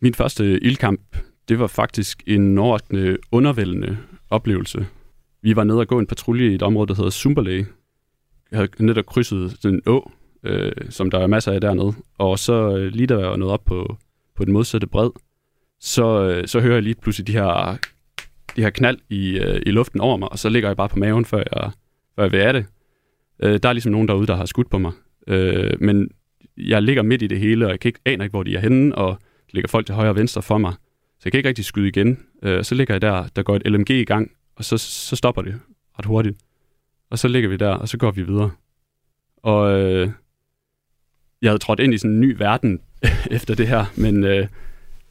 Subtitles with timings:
[0.00, 1.16] Min første ildkamp,
[1.48, 3.98] det var faktisk en overraskende undervældende
[4.30, 4.86] oplevelse.
[5.42, 7.66] Vi var nede og gå en patrulje i et område, der hedder Sumberlæge.
[8.50, 10.10] Jeg havde netop krydset den å,
[10.44, 11.94] øh, som der er masser af dernede.
[12.18, 13.96] Og så øh, lige der jeg nåede op på,
[14.36, 15.10] på den modsatte bred,
[15.80, 17.78] så, øh, så hører jeg lige pludselig de her,
[18.56, 20.98] de her knald i, øh, i luften over mig, og så ligger jeg bare på
[20.98, 21.70] maven, før jeg,
[22.16, 22.66] før jeg vil af det.
[23.42, 24.92] Øh, der er ligesom nogen derude, der har skudt på mig.
[25.28, 26.10] Øh, men
[26.56, 28.60] jeg ligger midt i det hele, og jeg kan ikke, aner ikke, hvor de er
[28.60, 29.18] henne, og
[29.50, 30.72] ligger folk til højre og venstre for mig.
[31.18, 32.18] Så jeg kan ikke rigtig skyde igen.
[32.42, 35.42] Øh, så ligger jeg der, der går et LMG i gang, og så, så stopper
[35.42, 35.60] det
[35.98, 36.38] ret hurtigt.
[37.10, 38.50] Og så ligger vi der, og så går vi videre.
[39.36, 40.10] Og øh,
[41.42, 42.80] jeg havde trådt ind i sådan en ny verden
[43.30, 44.48] efter det her, men, øh,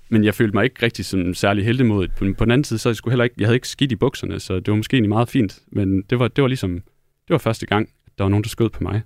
[0.10, 2.12] men jeg følte mig ikke rigtig som særlig heldemodig.
[2.12, 3.96] På, på den anden side, så jeg, skulle heller ikke, jeg havde ikke skidt i
[3.96, 5.60] bukserne, så det var måske egentlig meget fint.
[5.68, 6.74] Men det var, det var ligesom,
[7.28, 9.02] det var første gang, der var nogen, der skød på mig.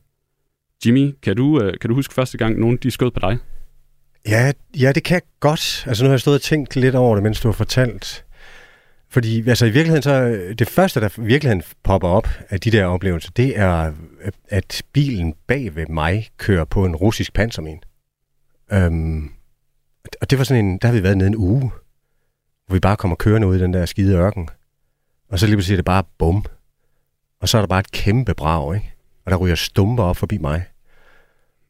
[0.85, 3.37] Jimmy, kan du, øh, kan du huske første gang, nogen de skød på dig?
[4.27, 5.83] Ja, ja, det kan jeg godt.
[5.87, 8.25] Altså nu har jeg stået og tænkt lidt over det, mens du har fortalt.
[9.09, 12.85] Fordi altså i virkeligheden så, øh, det første, der virkeligheden popper op af de der
[12.85, 17.79] oplevelser, det er, øh, at bilen bag ved mig kører på en russisk pansermin.
[18.71, 19.31] Øhm,
[20.21, 21.71] og det var sådan en, der har vi været nede en uge,
[22.67, 24.49] hvor vi bare kommer kørende ud i den der skide ørken.
[25.29, 26.45] Og så lige pludselig er det bare bum.
[27.41, 28.93] Og så er der bare et kæmpe brag, ikke?
[29.25, 30.65] Og der ryger stumper op forbi mig.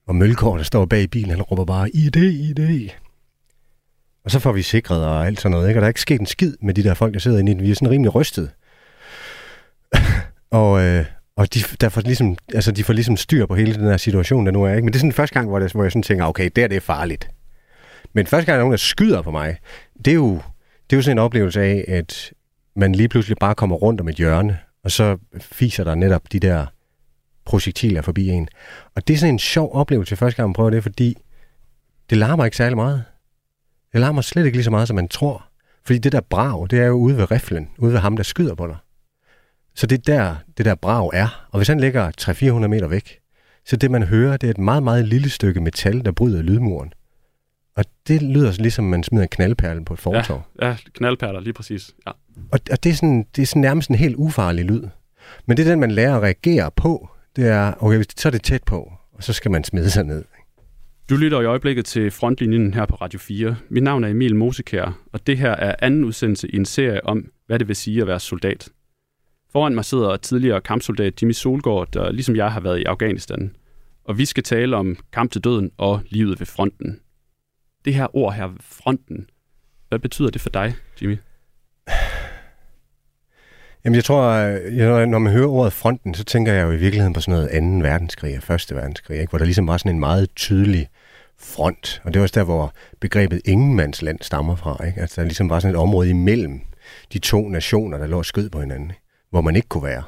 [0.10, 2.90] Og Mølgaard, der står bag i bilen, han råber bare, ID, ID.
[4.24, 5.78] Og så får vi sikret og alt sådan noget, ikke?
[5.78, 7.56] Og der er ikke sket en skid med de der folk, der sidder inde i
[7.56, 7.64] den.
[7.64, 8.52] Vi er sådan rimelig rystet.
[10.52, 13.84] og, øh, og de, der får ligesom, altså, de får ligesom styr på hele den
[13.84, 14.74] her situation, der nu er.
[14.74, 14.86] Ikke?
[14.86, 16.76] Men det er sådan første gang, hvor, det, hvor jeg sådan tænker, okay, der det
[16.76, 17.30] er farligt.
[18.14, 19.58] Men første gang, der er nogen, der skyder på mig,
[20.06, 20.34] det er jo,
[20.90, 22.34] det er jo sådan en oplevelse af, at
[22.76, 26.40] man lige pludselig bare kommer rundt om et hjørne, og så fiser der netop de
[26.40, 26.66] der
[27.50, 28.47] projektiler forbi en.
[28.95, 31.17] Og det er sådan en sjov oplevelse første gang, man prøver det, fordi
[32.09, 33.03] det larmer ikke særlig meget.
[33.94, 35.46] Det larmer slet ikke lige så meget, som man tror.
[35.85, 38.56] Fordi det der brag, det er jo ude ved riflen, ude ved ham, der skyder
[38.56, 38.78] på dig.
[39.75, 41.47] Så det er der, det der brag er.
[41.51, 43.19] Og hvis han ligger 300-400 meter væk,
[43.66, 46.94] så det man hører, det er et meget, meget lille stykke metal, der bryder lydmuren.
[47.75, 50.45] Og det lyder ligesom, man smider en knaldperle på et fortov.
[50.62, 51.91] Ja, ja knaldperler, lige præcis.
[52.07, 52.12] Ja.
[52.51, 54.84] Og, og det, er sådan, det er sådan nærmest en helt ufarlig lyd.
[55.45, 57.09] Men det er den, man lærer at reagere på.
[57.35, 60.25] Det er, okay, så er det tæt på, og så skal man smide sig ned.
[61.09, 63.56] Du lytter i øjeblikket til Frontlinjen her på Radio 4.
[63.69, 67.31] Mit navn er Emil Mosekær, og det her er anden udsendelse i en serie om,
[67.47, 68.69] hvad det vil sige at være soldat.
[69.51, 73.56] Foran mig sidder tidligere kampsoldat Jimmy Solgaard, der ligesom jeg har været i Afghanistan.
[74.03, 77.00] Og vi skal tale om kamp til døden og livet ved fronten.
[77.85, 79.29] Det her ord her, fronten,
[79.89, 81.18] hvad betyder det for dig, Jimmy?
[83.85, 87.13] Jamen jeg tror, jeg, når man hører ordet fronten, så tænker jeg jo i virkeligheden
[87.13, 87.90] på sådan noget 2.
[87.90, 88.75] verdenskrig og 1.
[88.75, 89.29] verdenskrig, ikke?
[89.29, 90.90] hvor der ligesom var sådan en meget tydelig
[91.38, 92.01] front.
[92.03, 94.85] Og det var også der, hvor begrebet ingenmandsland stammer fra.
[94.85, 95.01] Ikke?
[95.01, 96.62] Altså der ligesom var sådan et område imellem
[97.13, 99.01] de to nationer, der lå skød på hinanden, ikke?
[99.29, 100.03] hvor man ikke kunne være.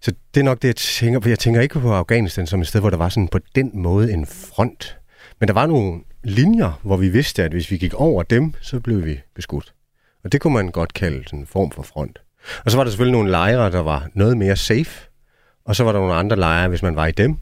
[0.00, 1.28] Så det er nok det, jeg tænker på.
[1.28, 4.12] Jeg tænker ikke på Afghanistan som et sted, hvor der var sådan på den måde
[4.12, 4.98] en front.
[5.40, 8.80] Men der var nogle linjer, hvor vi vidste, at hvis vi gik over dem, så
[8.80, 9.74] blev vi beskudt.
[10.24, 12.18] Og det kunne man godt kalde sådan en form for front.
[12.64, 15.08] Og så var der selvfølgelig nogle lejre, der var noget mere safe,
[15.64, 17.36] og så var der nogle andre lejre, hvis man var i dem,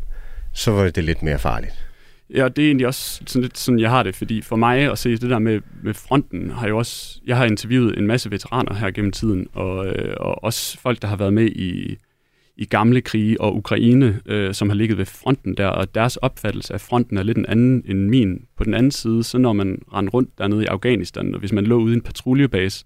[0.53, 1.87] så var det lidt mere farligt.
[2.35, 4.99] Ja, det er egentlig også sådan lidt sådan, jeg har det, fordi for mig at
[4.99, 8.75] se det der med, med fronten, har jeg også, jeg har interviewet en masse veteraner
[8.75, 11.97] her gennem tiden, og, øh, og også folk, der har været med i,
[12.57, 16.75] i gamle krige og Ukraine, øh, som har ligget ved fronten der, og deres opfattelse
[16.75, 18.45] af fronten er lidt en anden end min.
[18.57, 21.65] På den anden side, så når man rendte rundt dernede i Afghanistan, og hvis man
[21.65, 22.85] lå ude i en patruljebase,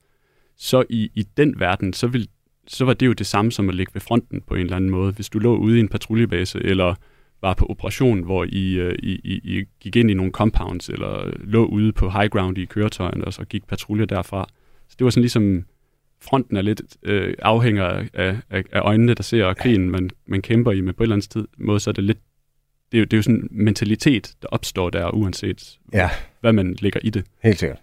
[0.56, 2.28] så i, i den verden, så, vil,
[2.66, 4.91] så var det jo det samme som at ligge ved fronten på en eller anden
[4.91, 5.12] måde.
[5.12, 6.94] Hvis du lå ude i en patruljebase, eller
[7.41, 11.31] var på operation, hvor I, uh, I, I, I gik ind i nogle compounds, eller
[11.44, 14.47] lå ude på high ground i køretøjen, og så gik patrulje derfra.
[14.88, 15.65] Så det var sådan ligesom,
[16.22, 18.09] fronten er lidt øh, afhænger af,
[18.50, 21.24] af, af øjnene, der ser krigen, man, man kæmper i, men på et eller andet
[21.24, 22.18] sted, måde, så er det lidt,
[22.92, 26.10] det er, jo, det er jo sådan en mentalitet, der opstår der, uanset ja.
[26.41, 27.24] hvad man lægger i det.
[27.42, 27.78] Helt sikkert.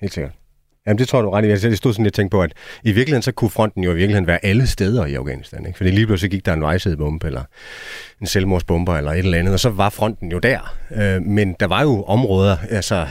[0.00, 0.32] Helt sikkert.
[0.86, 1.48] Jamen det tror du ret i.
[1.48, 2.52] Jeg stod sådan lidt tænkte på, at
[2.82, 5.66] i virkeligheden så kunne fronten jo i virkeligheden være alle steder i Afghanistan.
[5.66, 5.76] Ikke?
[5.76, 7.42] Fordi lige pludselig gik der en vejsidebombe, eller
[8.20, 10.74] en selvmordsbomber, eller et eller andet, og så var fronten jo der.
[10.96, 13.06] Øh, men der var jo områder, altså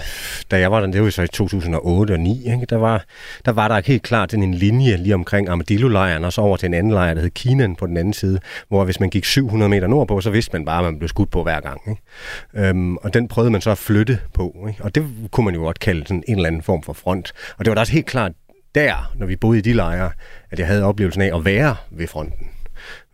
[0.51, 2.65] da jeg var der, det var så i 2008 og 2009, ikke?
[2.69, 3.05] Der, var,
[3.45, 6.73] der var der helt klart en linje lige omkring Armadillo-lejren, og så over til en
[6.73, 9.87] anden lejr, der hed Kinan på den anden side, hvor hvis man gik 700 meter
[9.87, 11.81] nordpå, så vidste man bare, at man blev skudt på hver gang.
[11.89, 12.67] Ikke?
[12.67, 14.83] Øhm, og den prøvede man så at flytte på, ikke?
[14.83, 17.31] og det kunne man jo godt kalde sådan en eller anden form for front.
[17.57, 18.31] Og det var da også helt klart
[18.75, 20.11] der, når vi boede i de lejre,
[20.51, 22.54] at jeg havde oplevelsen af at være ved fronten.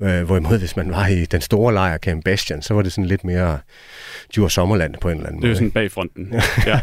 [0.02, 3.06] Øh, hvorimod hvis man var i den store lejr, Camp Bastion, så var det sådan
[3.06, 3.60] lidt mere
[4.36, 5.52] Djur Sommerland på en eller anden Det er måde.
[5.52, 6.34] jo sådan bagfronten.
[6.68, 6.80] ja.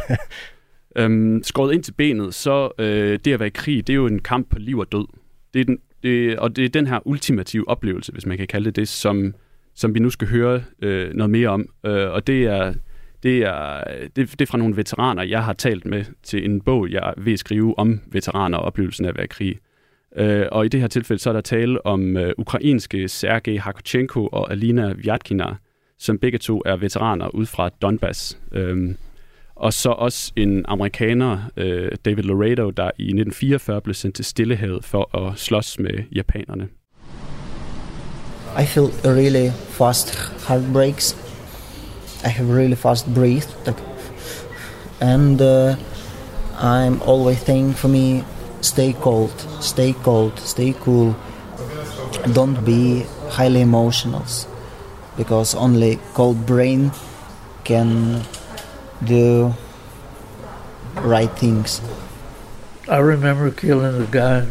[0.96, 4.06] Øhm, skåret ind til benet, så øh, det at være i krig, det er jo
[4.06, 5.06] en kamp på liv og død.
[5.54, 8.64] Det er den, det, og det er den her ultimative oplevelse, hvis man kan kalde
[8.64, 9.34] det det, som,
[9.74, 11.66] som vi nu skal høre øh, noget mere om.
[11.86, 12.74] Øh, og det er,
[13.22, 13.84] det, er,
[14.16, 17.38] det, det er fra nogle veteraner, jeg har talt med til en bog, jeg vil
[17.38, 19.58] skrive om veteraner og oplevelsen af at være i krig.
[20.16, 24.26] Øh, og i det her tilfælde, så er der tale om øh, ukrainske Sergej Hakochenko
[24.26, 25.54] og Alina Vyatkina,
[25.98, 28.38] som begge to er veteraner ud fra Donbass.
[28.52, 28.94] Øh,
[29.56, 34.84] og så også en amerikaner, øh, David Laredo, der i 1944 blev sendt til Stillehavet
[34.84, 36.68] for at slås med japanerne.
[38.62, 41.16] I feel really fast heartbreaks.
[42.24, 43.48] I have really fast breath,
[45.00, 45.76] and uh,
[46.58, 48.24] I'm always thinking for me,
[48.60, 51.16] stay cold, stay cold, stay cool.
[52.32, 54.24] Don't be highly emotional,
[55.16, 56.92] because only cold brain
[57.64, 58.22] can
[59.04, 59.54] do
[60.96, 61.80] right things.
[62.88, 64.46] I remember killing a guy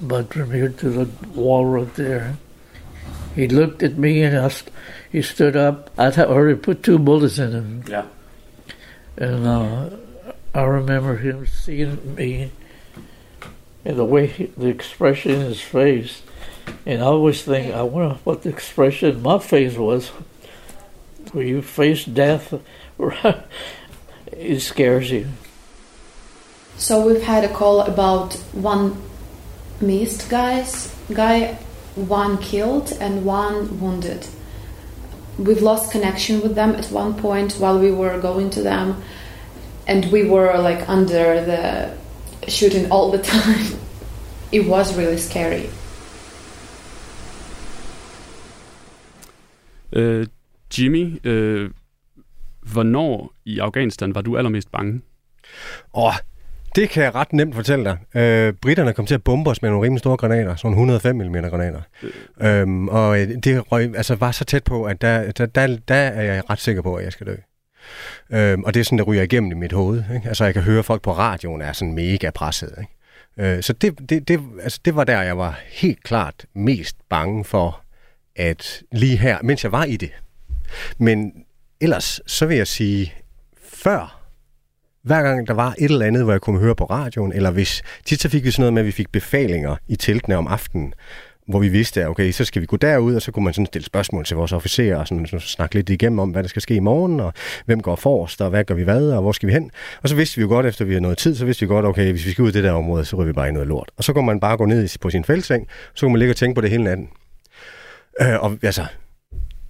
[0.00, 2.36] but from here to the wall right there.
[3.34, 4.70] He looked at me and I, st-
[5.10, 5.90] he stood up.
[5.98, 7.84] I'd already put two bullets in him.
[7.88, 8.04] Ja.
[9.16, 9.90] And uh,
[10.54, 12.52] I remember him seeing me
[13.84, 16.22] and the way, he, the expression in his face.
[16.86, 20.08] And I always think, I wonder what the expression in my face was.
[21.32, 22.54] Where you face death,
[24.32, 25.28] it scares you.
[26.76, 29.00] So we've had a call about one
[29.80, 31.58] missed guys, guy,
[31.94, 34.26] one killed and one wounded.
[35.38, 39.02] We've lost connection with them at one point while we were going to them,
[39.86, 41.96] and we were like under the
[42.48, 43.78] shooting all the time.
[44.52, 45.66] It was really scary.
[49.92, 50.26] Øh,
[50.78, 51.70] Jimmy, øh,
[52.72, 55.00] hvornår i Afghanistan var du allermest bange?
[55.94, 56.12] Åh,
[56.76, 58.20] det kan jeg ret nemt fortælle dig.
[58.20, 61.32] Øh, britterne kom til at bombe os med nogle rimelig store granater, sådan 105 mm
[61.32, 61.80] granater.
[62.40, 62.60] Øh.
[62.60, 66.22] Øhm, og det røg, altså, var så tæt på, at der, der, der, der er
[66.22, 67.34] jeg ret sikker på, at jeg skal dø.
[68.30, 70.04] Øhm, og det er sådan, der ryger igennem i mit hoved.
[70.14, 70.28] Ikke?
[70.28, 72.74] Altså, jeg kan høre folk på radioen er sådan mega presset.
[72.78, 73.56] Ikke?
[73.56, 77.44] Øh, så det, det, det, altså, det var der, jeg var helt klart mest bange
[77.44, 77.80] for,
[78.36, 80.10] at lige her, mens jeg var i det.
[80.98, 81.32] Men
[81.80, 83.14] ellers, så vil jeg sige,
[83.64, 84.20] før
[85.02, 87.82] hver gang der var et eller andet, hvor jeg kunne høre på radioen, eller hvis,
[88.04, 90.94] tit så fik vi sådan noget med, at vi fik befalinger i teltene om aftenen,
[91.48, 93.66] hvor vi vidste, at okay, så skal vi gå derud, og så kunne man sådan
[93.66, 96.62] stille spørgsmål til vores officerer, og sådan, sådan snakke lidt igennem om, hvad der skal
[96.62, 97.32] ske i morgen, og
[97.66, 99.70] hvem går forrest, og hvad gør vi hvad, og hvor skal vi hen.
[100.02, 101.86] Og så vidste vi jo godt, efter vi havde noget tid, så vidste vi godt,
[101.86, 103.68] okay, hvis vi skal ud i det der område, så ryger vi bare i noget
[103.68, 103.90] lort.
[103.96, 106.36] Og så kunne man bare gå ned på sin feltseng, så kunne man ligge og
[106.36, 107.08] tænke på det hele natten.
[108.22, 108.84] Øh, og altså,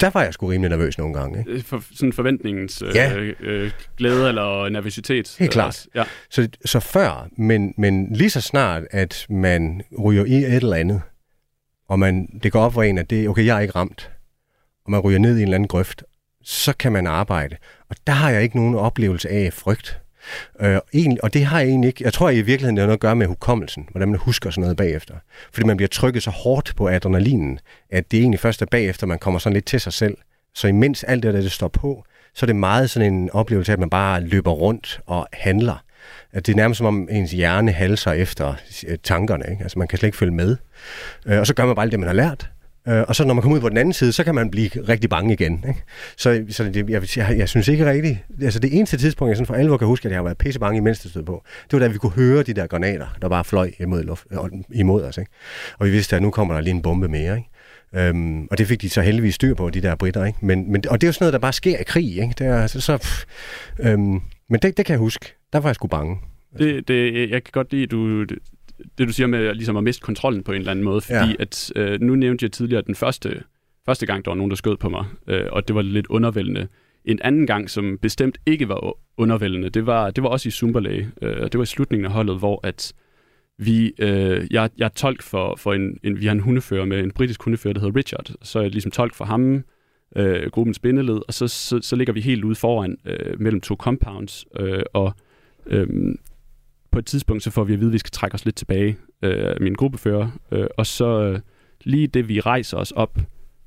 [0.01, 1.39] der var jeg sgu rimelig nervøs nogle gange.
[1.39, 1.51] Ikke?
[1.53, 3.17] Øh, For, sådan forventningens øh, Ja.
[3.41, 5.37] øh, glæde eller nervøsitet?
[5.39, 5.67] Helt klart.
[5.67, 5.89] Også.
[5.95, 6.05] Ja.
[6.31, 11.01] Så, så før, men, men lige så snart, at man ryger i et eller andet,
[11.89, 14.11] og man, det går op for en, at det, okay, jeg er ikke ramt,
[14.85, 16.05] og man ryger ned i en eller anden grøft,
[16.43, 17.57] så kan man arbejde.
[17.91, 20.01] Og der har jeg ikke nogen oplevelse af frygt.
[20.61, 22.05] Øh, egentlig, og det har jeg egentlig ikke.
[22.05, 24.63] Jeg tror i virkeligheden, det har noget at gøre med hukommelsen, hvordan man husker sådan
[24.63, 25.15] noget bagefter.
[25.53, 27.59] Fordi man bliver trykket så hårdt på adrenalinen,
[27.91, 30.17] at det egentlig først er bagefter, man kommer sådan lidt til sig selv.
[30.55, 33.73] Så imens alt det der, det står på, så er det meget sådan en oplevelse
[33.73, 35.85] af, at man bare løber rundt og handler.
[36.33, 38.55] At det er nærmest som om ens hjerne halser efter
[38.87, 39.45] eh, tankerne.
[39.51, 39.63] Ikke?
[39.63, 40.57] Altså man kan slet ikke følge med.
[41.27, 42.51] Øh, og så gør man bare alt det, man har lært.
[42.89, 44.69] Øh, og så når man kommer ud på den anden side, så kan man blive
[44.89, 45.65] rigtig bange igen.
[45.69, 45.83] Ikke?
[46.17, 48.19] Så, så det, jeg, jeg, jeg synes ikke rigtigt...
[48.43, 50.61] Altså det eneste tidspunkt, jeg sådan for alvor kan huske, at jeg har været pisse
[50.61, 53.29] bange, imens det stod på, det var da vi kunne høre de der granater, der
[53.29, 54.27] bare fløj imod, luft,
[54.75, 55.19] imod os.
[55.19, 55.31] Ikke?
[55.79, 57.37] Og vi vidste, at nu kommer der lige en bombe mere.
[57.37, 58.09] Ikke?
[58.09, 60.25] Øhm, og det fik de så heldigvis styr på, de der britter.
[60.25, 60.39] Ikke?
[60.43, 62.17] Men, men, og det er jo sådan noget, der bare sker i krig.
[62.17, 62.35] Ikke?
[62.39, 63.25] Det er, så, så, pff,
[63.81, 64.21] øhm,
[64.51, 65.35] men det, det kan jeg huske.
[65.55, 66.19] Der var jeg sgu bange.
[66.59, 68.39] Det, det, jeg kan godt lide, du, det,
[68.99, 71.35] det du siger med ligesom at miste kontrollen på en eller anden måde, fordi Ja.
[71.39, 73.43] at, øh, nu nævnte jeg tidligere den første,
[73.87, 76.69] første gang, der var nogen, der skød på mig, øh, og det var lidt undervældende.
[77.05, 81.05] En anden gang, som bestemt ikke var undervældende, det var, det var også i Zumberley,
[81.23, 82.93] øh, og det var i slutningen af holdet, hvor at
[83.59, 87.01] vi, øh, jeg, jeg er tolk for, for en, en, vi har en hundefører med
[87.01, 89.65] en britisk hundefører, der hedder Richard, så er jeg ligesom tolk for ham,
[90.17, 93.75] øh, gruppens bindeled, og så, så, så ligger vi helt ude foran øh, mellem to
[93.77, 95.15] compounds, øh, og
[95.67, 96.19] Øhm,
[96.91, 98.97] på et tidspunkt, så får vi at vide, at vi skal trække os lidt tilbage
[99.23, 101.41] øh, min gruppefører, øh, og så øh,
[101.85, 103.19] lige det, vi rejser os op,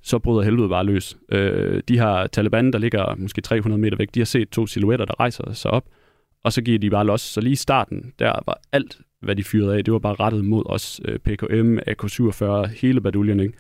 [0.02, 1.18] så bryder helvede bare løs.
[1.32, 5.06] Øh, de har Taliban, der ligger måske 300 meter væk, de har set to silhuetter,
[5.06, 5.86] der rejser sig op,
[6.44, 7.22] og så giver de bare los.
[7.22, 10.46] Så lige i starten, der var alt hvad de fyrede af, det var bare rettet
[10.46, 11.02] mod os.
[11.06, 13.54] Øh, PKM, AK-47, hele baduljen, ikke?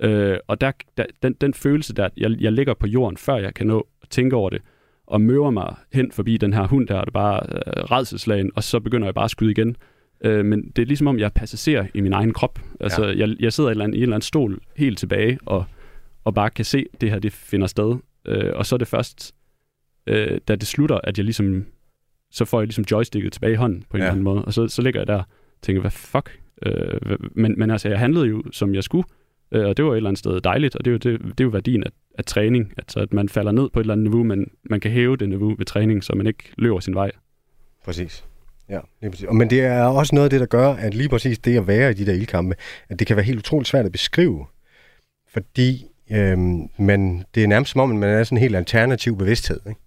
[0.00, 3.54] Øh, og der, der, den, den følelse der, jeg, jeg ligger på jorden, før jeg
[3.54, 4.62] kan nå at tænke over det,
[5.06, 8.50] og møver mig hen forbi den her hund der, og det er bare øh, redselslagen,
[8.54, 9.76] og så begynder jeg bare at skyde igen.
[10.24, 12.58] Øh, men det er ligesom om, jeg er passager i min egen krop.
[12.80, 13.18] Altså, ja.
[13.18, 15.64] jeg, jeg sidder i en, eller anden, i en eller anden stol helt tilbage, og,
[16.24, 17.96] og bare kan se, at det her det finder sted.
[18.26, 19.34] Øh, og så er det først,
[20.06, 21.66] øh, da det slutter, at jeg ligesom,
[22.30, 24.04] så får jeg ligesom joysticket tilbage i hånden på en ja.
[24.04, 25.24] eller anden måde, og så, så ligger jeg der og
[25.62, 26.40] tænker, hvad fuck?
[26.66, 29.04] Øh, men, men altså, jeg handlede jo, som jeg skulle,
[29.52, 31.40] øh, og det var et eller andet sted dejligt, og det er jo, det, det
[31.40, 34.04] er jo værdien af, af træning, altså at man falder ned på et eller andet
[34.04, 37.10] niveau, men man kan hæve det niveau ved træning, så man ikke løber sin vej.
[37.84, 38.24] Præcis.
[38.68, 39.26] Ja, lige præcis.
[39.32, 41.90] Men det er også noget af det, der gør, at lige præcis det at være
[41.90, 42.54] i de der ildkampe,
[42.88, 44.46] at det kan være helt utroligt svært at beskrive.
[45.32, 49.18] Fordi øhm, man, det er nærmest som om, at man er sådan en helt alternativ
[49.18, 49.60] bevidsthed.
[49.68, 49.80] Ikke?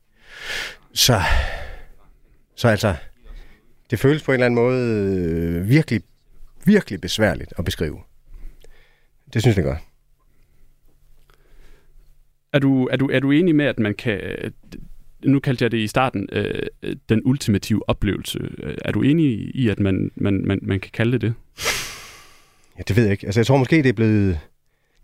[0.94, 1.22] Så,
[2.56, 2.96] så altså,
[3.90, 6.02] det føles på en eller anden måde øh, virkelig,
[6.66, 8.00] virkelig besværligt at beskrive.
[9.36, 9.78] Det synes jeg godt.
[12.54, 14.22] Er du, er, du, er du enig med, at man kan...
[15.26, 16.68] Nu kaldte jeg det i starten øh,
[17.10, 18.40] den ultimative oplevelse.
[18.86, 21.34] Er du enig i, at man, man, man, man kan kalde det det?
[22.78, 23.26] Ja, det ved jeg ikke.
[23.26, 24.40] Altså, jeg tror måske, det er blevet...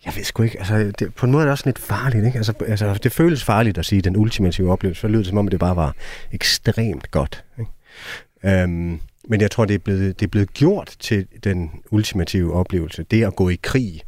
[0.05, 0.59] Jeg ved sgu ikke.
[0.59, 2.37] Altså, det, på en måde er det også lidt farligt, ikke?
[2.37, 5.01] Altså, altså, det føles farligt at sige den ultimative oplevelse.
[5.01, 5.95] Så lyder det som om, det bare var
[6.31, 7.43] ekstremt godt.
[7.59, 8.61] Ikke?
[8.61, 13.03] Øhm, men jeg tror, det er, blevet, det er blevet gjort til den ultimative oplevelse.
[13.03, 14.01] Det at gå i krig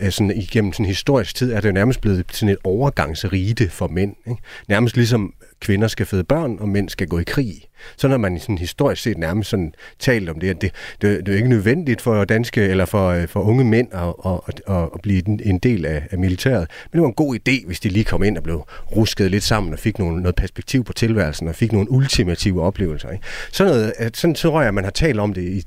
[0.00, 3.88] Øh, sådan igennem sådan historisk tid er det jo nærmest blevet sådan et overgangsrite for
[3.88, 4.14] mænd.
[4.26, 4.42] Ikke?
[4.68, 7.62] Nærmest ligesom kvinder skal føde børn, og mænd skal gå i krig.
[7.96, 11.32] Så når man sådan historisk set nærmest sådan talt om det, at det, det, det
[11.32, 15.00] er ikke nødvendigt for danske eller for, øh, for unge mænd at, at, at, at
[15.02, 16.70] blive en del af, af militæret.
[16.92, 18.64] Men det var en god idé, hvis de lige kom ind og blev
[18.96, 23.10] rusket lidt sammen og fik nogle, noget perspektiv på tilværelsen og fik nogle ultimative oplevelser.
[23.10, 23.24] Ikke?
[23.52, 25.42] Sådan, noget, sådan tror jeg, man har talt om det.
[25.42, 25.62] I,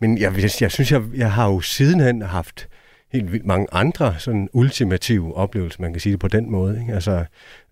[0.00, 2.68] men jeg, jeg, jeg synes, jeg, jeg har jo sidenhen haft
[3.12, 6.80] helt vildt mange andre sådan ultimative oplevelser, man kan sige det på den måde.
[6.80, 6.94] Ikke?
[6.94, 7.24] Altså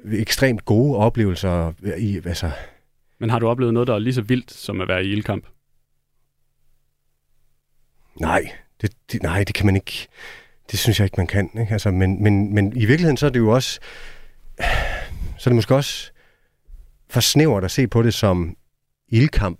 [0.04, 2.50] ekstremt gode oplevelser i, altså...
[3.18, 5.46] Men har du oplevet noget, der er lige så vildt som at være i ildkamp?
[8.20, 10.08] Nej, det, det, nej, det kan man ikke.
[10.70, 11.50] Det synes jeg ikke, man kan.
[11.60, 11.72] Ikke?
[11.72, 13.80] Altså, men, men, men i virkeligheden, så er det jo også...
[15.38, 16.12] Så er det måske også
[17.10, 18.56] for snævert at se på det som
[19.08, 19.58] ildkamp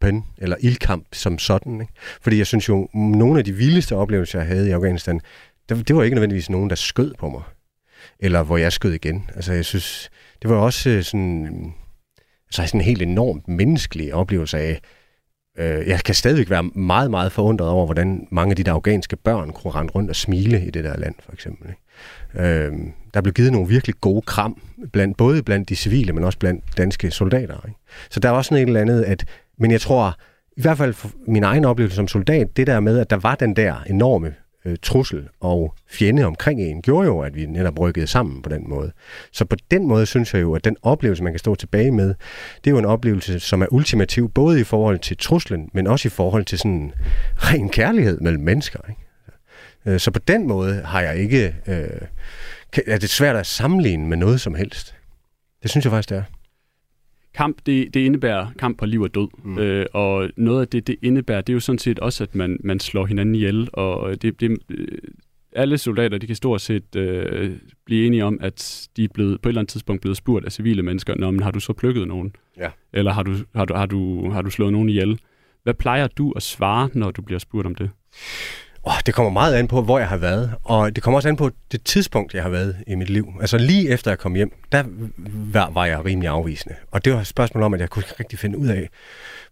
[0.00, 1.80] pen, eller ildkamp som sådan.
[1.80, 1.92] Ikke?
[2.20, 5.20] Fordi jeg synes jo, nogle af de vildeste oplevelser, jeg havde i Afghanistan,
[5.68, 7.42] det, det var ikke nødvendigvis nogen, der skød på mig.
[8.20, 9.30] Eller hvor jeg skød igen.
[9.34, 10.10] Altså jeg synes,
[10.42, 11.72] det var også øh, sådan,
[12.46, 14.80] altså sådan en helt enormt menneskelig oplevelse af,
[15.58, 19.16] øh, jeg kan stadigvæk være meget, meget forundret over, hvordan mange af de der afghanske
[19.16, 21.68] børn kunne rende rundt og smile i det der land, for eksempel.
[21.68, 22.48] Ikke?
[22.48, 22.72] Øh,
[23.14, 24.62] der blev givet nogle virkelig gode kram,
[24.92, 27.66] blandt, både blandt de civile, men også blandt danske soldater.
[27.66, 27.78] Ikke?
[28.10, 29.24] Så der er også sådan et eller andet, at
[29.58, 30.16] men jeg tror,
[30.56, 33.34] i hvert fald for min egen oplevelse som soldat, det der med, at der var
[33.34, 34.34] den der enorme
[34.64, 38.68] øh, trussel og fjende omkring en, gjorde jo, at vi netop rykkede sammen på den
[38.68, 38.92] måde.
[39.32, 42.14] Så på den måde synes jeg jo, at den oplevelse, man kan stå tilbage med,
[42.64, 46.08] det er jo en oplevelse, som er ultimativ, både i forhold til truslen, men også
[46.08, 46.92] i forhold til sådan
[47.36, 48.80] ren kærlighed mellem mennesker.
[48.88, 49.00] Ikke?
[49.86, 51.54] Øh, så på den måde har jeg ikke...
[51.66, 52.00] Øh,
[52.86, 54.94] er det svært at sammenligne med noget som helst.
[55.62, 56.22] Det synes jeg faktisk, det er
[57.36, 59.28] kamp, det, det indebærer kamp på liv og død.
[59.44, 59.58] Mm.
[59.58, 62.60] Øh, og noget af det, det indebærer, det er jo sådan set også, at man,
[62.64, 63.68] man slår hinanden ihjel.
[63.72, 64.98] Og det, det, øh,
[65.52, 69.48] alle soldater, de kan stort set øh, blive enige om, at de er blevet, på
[69.48, 72.08] et eller andet tidspunkt blevet spurgt af civile mennesker, Nå, men har du så plukket
[72.08, 72.36] nogen?
[72.56, 72.70] Ja.
[72.92, 75.20] Eller har du, har, du, har, du, har du slået nogen ihjel?
[75.62, 77.90] Hvad plejer du at svare, når du bliver spurgt om det?
[78.88, 81.36] Oh, det kommer meget an på, hvor jeg har været, og det kommer også an
[81.36, 83.32] på det tidspunkt, jeg har været i mit liv.
[83.40, 84.84] Altså lige efter jeg kom hjem, der
[85.72, 86.74] var, jeg rimelig afvisende.
[86.90, 88.88] Og det var et spørgsmål om, at jeg kunne ikke rigtig finde ud af,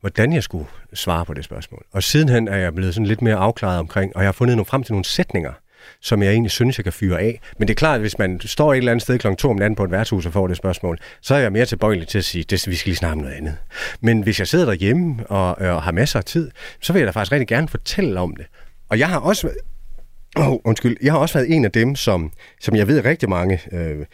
[0.00, 1.84] hvordan jeg skulle svare på det spørgsmål.
[1.92, 4.66] Og sidenhen er jeg blevet sådan lidt mere afklaret omkring, og jeg har fundet nogle
[4.66, 5.52] frem til nogle sætninger,
[6.00, 7.40] som jeg egentlig synes, jeg kan fyre af.
[7.58, 9.34] Men det er klart, at hvis man står et eller andet sted kl.
[9.34, 12.08] 2 om natten på et værtshus og får det spørgsmål, så er jeg mere tilbøjelig
[12.08, 13.56] til at sige, at vi skal lige snakke om noget andet.
[14.00, 16.50] Men hvis jeg sidder derhjemme og, og har masser af tid,
[16.80, 18.46] så vil jeg da faktisk rigtig gerne fortælle om det.
[18.94, 19.50] Og jeg har også
[20.36, 23.60] oh, undskyld, jeg har også været en af dem, som, som jeg ved rigtig mange
[23.72, 24.06] øh,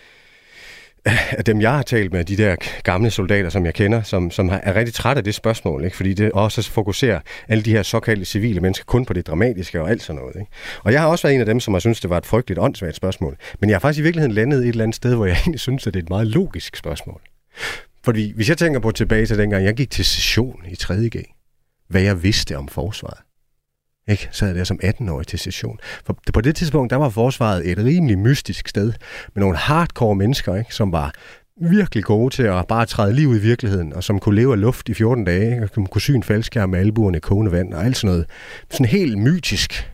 [1.38, 4.48] af dem, jeg har talt med, de der gamle soldater, som jeg kender, som, som
[4.62, 5.96] er rigtig træt af det spørgsmål, ikke?
[5.96, 9.90] fordi det også fokuserer alle de her såkaldte civile mennesker kun på det dramatiske og
[9.90, 10.36] alt sådan noget.
[10.36, 10.50] Ikke?
[10.84, 12.60] Og jeg har også været en af dem, som har syntes, det var et frygteligt
[12.60, 13.36] åndssvagt spørgsmål.
[13.60, 15.86] Men jeg har faktisk i virkeligheden landet et eller andet sted, hvor jeg egentlig synes,
[15.86, 17.20] at det er et meget logisk spørgsmål.
[18.04, 21.24] Fordi hvis jeg tænker på tilbage til dengang, jeg gik til session i 3.G,
[21.88, 23.18] hvad jeg vidste om forsvaret,
[24.08, 24.28] ikke?
[24.30, 25.78] Så jeg der som 18-årig til session.
[26.04, 28.92] For på det tidspunkt, der var forsvaret et rimelig mystisk sted,
[29.34, 30.74] med nogle hardcore mennesker, ikke?
[30.74, 31.12] som var
[31.60, 34.88] virkelig gode til at bare træde liv i virkeligheden, og som kunne leve af luft
[34.88, 37.84] i 14 dage, og som kunne sy en faldskærm med albuerne i kogende vand, og
[37.84, 38.26] alt sådan noget.
[38.70, 39.90] Sådan helt mytisk.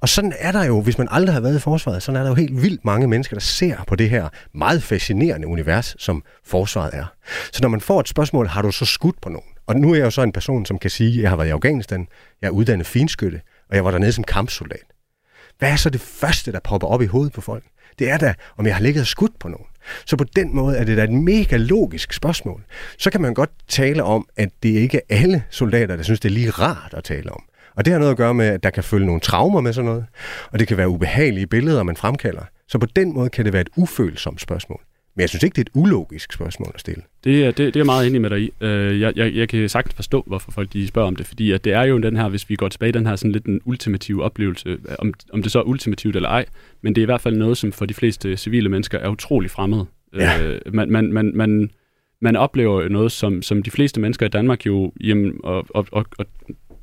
[0.00, 2.30] Og sådan er der jo, hvis man aldrig har været i forsvaret, sådan er der
[2.30, 6.90] jo helt vildt mange mennesker, der ser på det her meget fascinerende univers, som forsvaret
[6.94, 7.04] er.
[7.52, 9.55] Så når man får et spørgsmål, har du så skudt på nogen?
[9.66, 11.48] Og nu er jeg jo så en person, som kan sige, at jeg har været
[11.48, 12.08] i Afghanistan,
[12.42, 14.84] jeg er uddannet finskytte, og jeg var dernede som kampsoldat.
[15.58, 17.64] Hvad er så det første, der popper op i hovedet på folk?
[17.98, 19.66] Det er da, om jeg har ligget og skudt på nogen.
[20.06, 22.64] Så på den måde er det da et mega logisk spørgsmål.
[22.98, 26.28] Så kan man godt tale om, at det ikke er alle soldater, der synes, det
[26.28, 27.42] er lige rart at tale om.
[27.76, 29.90] Og det har noget at gøre med, at der kan følge nogle traumer med sådan
[29.90, 30.06] noget,
[30.52, 32.42] og det kan være ubehagelige billeder, man fremkalder.
[32.68, 34.80] Så på den måde kan det være et ufølsomt spørgsmål.
[35.16, 37.02] Men jeg synes ikke, det er et ulogisk spørgsmål at stille.
[37.24, 38.50] Det er, det, det er jeg meget enig med dig i.
[38.60, 41.64] Øh, jeg, jeg, jeg kan sagtens forstå, hvorfor folk de spørger om det, fordi at
[41.64, 44.24] det er jo den her, hvis vi går tilbage, den her sådan lidt en ultimative
[44.24, 46.46] oplevelse, om, om det så er ultimativt eller ej,
[46.82, 49.50] men det er i hvert fald noget, som for de fleste civile mennesker er utrolig
[49.50, 49.84] fremmed.
[50.14, 50.42] Ja.
[50.42, 51.70] Øh, man, man, man, man,
[52.20, 55.86] man oplever jo noget, som, som de fleste mennesker i Danmark jo, jamen, og, og,
[55.92, 56.26] og, og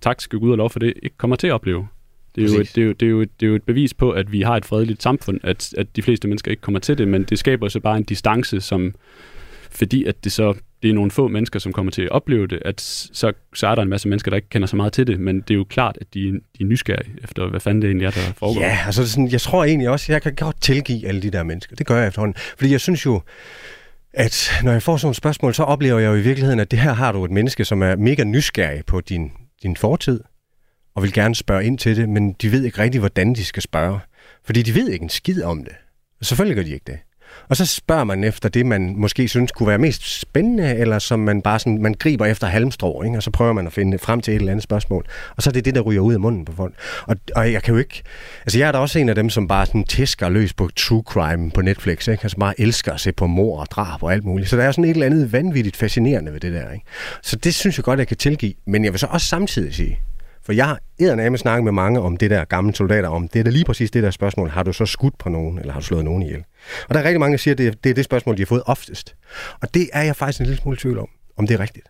[0.02, 1.88] tak skal Gud og lov for det, ikke kommer til at opleve.
[2.36, 3.64] Det er, jo et, det, er jo, det, er jo et, det er jo et
[3.64, 6.80] bevis på, at vi har et fredeligt samfund, at, at de fleste mennesker ikke kommer
[6.80, 8.96] til det, men det skaber så bare en distance, som
[9.72, 12.60] fordi at det så det er nogle få mennesker, som kommer til at opleve det,
[12.66, 15.20] at så, så er der en masse mennesker, der ikke kender så meget til det,
[15.20, 18.06] men det er jo klart, at de, de er nysgerrige efter, hvad fanden det egentlig
[18.06, 18.62] er, der foregår.
[18.62, 21.44] Ja, altså det sådan, jeg tror egentlig også, jeg kan godt tilgive alle de der
[21.44, 21.76] mennesker.
[21.76, 22.36] Det gør jeg efterhånden.
[22.58, 23.22] Fordi jeg synes jo,
[24.14, 26.80] at når jeg får sådan nogle spørgsmål, så oplever jeg jo i virkeligheden, at det
[26.80, 29.32] her har du et menneske, som er mega nysgerrig på din,
[29.64, 30.20] din fortid,
[30.96, 33.64] og vil gerne spørge ind til det, men de ved ikke rigtig, hvordan de skal
[33.64, 34.00] spørge.
[34.46, 35.74] Fordi de ved ikke en skid om det.
[36.22, 37.00] Selvfølgelig gør de ikke det.
[37.50, 41.20] Og så spørger man efter det, man måske synes kunne være mest spændende, eller som
[41.20, 43.18] man bare sådan, man griber efter halmstrå, ikke?
[43.18, 45.06] og så prøver man at finde frem til et eller andet spørgsmål.
[45.36, 46.74] Og så er det det, der ryger ud af munden på folk.
[47.08, 48.02] Og, og jeg kan jo ikke...
[48.46, 51.04] Altså jeg er da også en af dem, som bare sådan tæsker løs på true
[51.06, 52.24] crime på Netflix, ikke?
[52.24, 54.50] Altså bare elsker at se på mor og drab og alt muligt.
[54.50, 56.86] Så der er sådan et eller andet vanvittigt fascinerende ved det der, ikke?
[57.22, 58.54] Så det synes jeg godt, jeg kan tilgive.
[58.68, 60.00] Men jeg vil så også samtidig sige,
[60.46, 63.52] for jeg har eddermame snakket med mange om det der gamle soldater, om det er
[63.52, 66.06] lige præcis det der spørgsmål, har du så skudt på nogen, eller har du slået
[66.06, 66.44] nogen ihjel?
[66.90, 68.46] Og der er rigtig mange, der siger, at det, det er det spørgsmål, de har
[68.46, 69.16] fået oftest.
[69.62, 71.88] Og det er jeg faktisk en lille smule tvivl om, om det er rigtigt.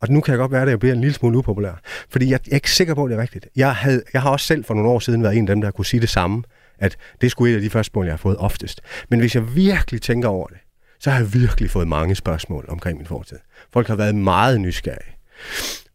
[0.00, 1.80] Og nu kan jeg godt være, at jeg bliver en lille smule upopulær.
[2.10, 3.48] Fordi jeg, jeg er ikke sikker på, at det er rigtigt.
[3.56, 5.70] Jeg, havde, jeg har også selv for nogle år siden været en af dem, der
[5.70, 6.42] kunne sige det samme,
[6.78, 8.80] at det skulle et af de første spørgsmål, jeg har fået oftest.
[9.10, 10.58] Men hvis jeg virkelig tænker over det,
[11.00, 13.38] så har jeg virkelig fået mange spørgsmål omkring min fortid.
[13.72, 15.12] Folk har været meget nysgerrige.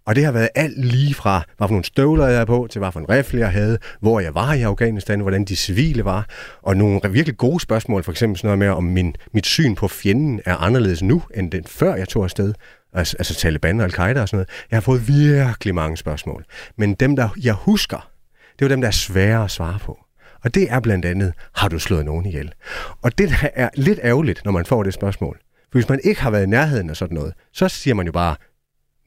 [0.05, 2.79] Og det har været alt lige fra, hvad for nogle støvler jeg er på, til
[2.79, 6.27] hvad for en rifle jeg havde, hvor jeg var i Afghanistan, hvordan de civile var,
[6.61, 9.87] og nogle virkelig gode spørgsmål, for eksempel sådan noget med, om min, mit syn på
[9.87, 12.53] fjenden er anderledes nu, end den før jeg tog afsted.
[12.93, 14.49] Altså, altså Taliban og Al-Qaida og sådan noget.
[14.71, 16.45] Jeg har fået virkelig mange spørgsmål.
[16.77, 18.09] Men dem, der jeg husker,
[18.53, 19.99] det er jo dem, der er svære at svare på.
[20.43, 22.53] Og det er blandt andet, har du slået nogen ihjel?
[23.01, 25.39] Og det der er lidt ærgerligt, når man får det spørgsmål.
[25.71, 28.11] For hvis man ikke har været i nærheden af sådan noget, så siger man jo
[28.11, 28.35] bare,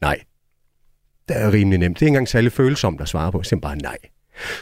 [0.00, 0.18] nej.
[1.28, 2.00] Det er rimelig nemt.
[2.00, 3.42] Det er ikke engang særlig følsomt at svare på.
[3.42, 3.98] Simpelthen bare nej.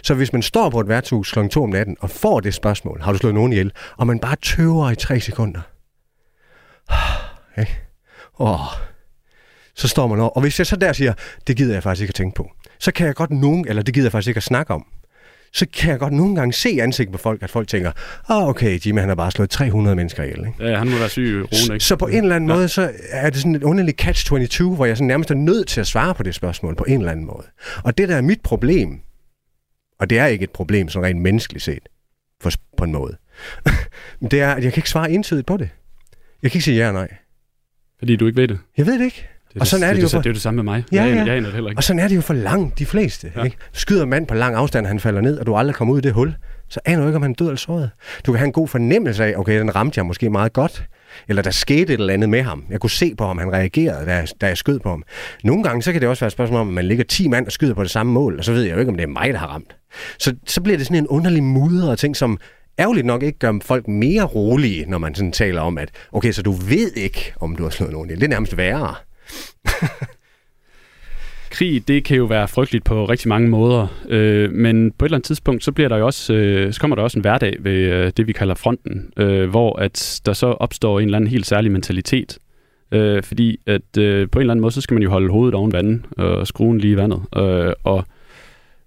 [0.02, 1.48] Så hvis man står på et værtshus kl.
[1.48, 4.36] 2 om natten og får det spørgsmål, har du slået nogen ihjel, og man bare
[4.36, 5.60] tøver i tre sekunder,
[7.52, 7.66] okay.
[8.38, 8.58] Åh.
[9.74, 10.28] så står man over.
[10.28, 11.12] Og hvis jeg så der siger,
[11.46, 13.94] det gider jeg faktisk ikke at tænke på, så kan jeg godt nogen, eller det
[13.94, 14.86] gider jeg faktisk ikke at snakke om,
[15.54, 17.92] så kan jeg godt nogle gange se ansigt på folk, at folk tænker,
[18.30, 20.38] åh oh, okay, Jimmy han har bare slået 300 mennesker ihjel.
[20.46, 20.64] Ikke?
[20.70, 21.84] Ja, han må være syg i roen, ikke?
[21.84, 22.56] Så på en eller anden Ja.
[22.56, 25.80] måde, så er det sådan et underligt catch-22, hvor jeg sådan nærmest er nødt til
[25.80, 27.46] at svare på det spørgsmål på en eller anden måde.
[27.84, 29.00] Og det der er mit problem,
[30.00, 31.88] og det er ikke et problem sådan rent menneskeligt set,
[32.42, 33.16] for, på en måde,
[34.30, 35.68] det er, at jeg kan ikke svare entydigt på det.
[36.42, 37.08] Jeg kan ikke sige ja og nej.
[37.98, 38.58] Fordi du ikke ved det.
[38.76, 39.28] Jeg ved det ikke.
[39.54, 40.64] Det Og sådan er det det, jo det, for- det er jo det samme med
[40.64, 40.84] mig.
[40.92, 41.18] Ja, jeg, ja.
[41.24, 41.78] jeg aner det heller ikke.
[41.78, 43.32] Og sådan er det jo for langt de fleste.
[43.36, 43.42] Ja.
[43.42, 43.56] Ikke?
[43.72, 46.12] Skyder mand på lang afstand, han falder ned, og du aldrig kommer ud i det
[46.12, 46.34] hul,
[46.68, 47.90] så aner du ikke, om han er død eller såret.
[48.26, 50.84] Du kan have en god fornemmelse af, okay, den ramte jeg måske meget godt,
[51.28, 52.64] eller der skete et eller andet med ham.
[52.70, 55.02] Jeg kunne se på ham, han reagerede, da jeg, da jeg skød på ham.
[55.44, 57.46] Nogle gange, så kan det også være et spørgsmål om, at man ligger 10 mand
[57.46, 59.08] og skyder på det samme mål, og så ved jeg jo ikke, om det er
[59.08, 59.76] mig, der har ramt.
[60.18, 62.38] Så, så bliver det sådan en underlig mudret ting, som
[62.78, 66.42] ærgerligt nok ikke gør folk mere rolige, når man sådan taler om, at okay, så
[66.42, 68.20] du ved ikke, om du har slået nogen ihjel.
[68.20, 68.94] Det er nærmest værre.
[71.54, 75.16] krig, det kan jo være frygteligt på rigtig mange måder, øh, men på et eller
[75.16, 77.72] andet tidspunkt, så, bliver der jo også, øh, så kommer der også en hverdag ved
[77.72, 81.46] øh, det, vi kalder fronten, øh, hvor at der så opstår en eller anden helt
[81.46, 82.38] særlig mentalitet.
[82.92, 85.54] Øh, fordi at øh, på en eller anden måde, så skal man jo holde hovedet
[85.54, 87.22] oven vandet og skruen lige i vandet.
[87.36, 88.04] Øh, og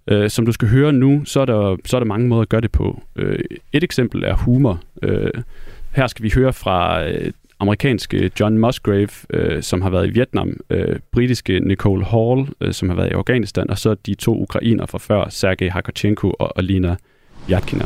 [0.08, 2.50] øh, som du skal høre nu, så er, der, så er der mange måder at
[2.50, 3.04] gøre det på.
[3.16, 3.40] Øh,
[3.74, 4.82] et eksempel er humor.
[5.04, 5.32] Øh,
[5.92, 10.54] her skal vi høre fra øh, amerikanske John Musgrave, øh, som har været i Vietnam,
[10.70, 14.86] øh, britiske Nicole Hall, øh, som har været i Afghanistan, og så de to ukrainer
[14.86, 16.96] fra før, Sergej Hakochenko og Alina
[17.50, 17.86] Yatkina.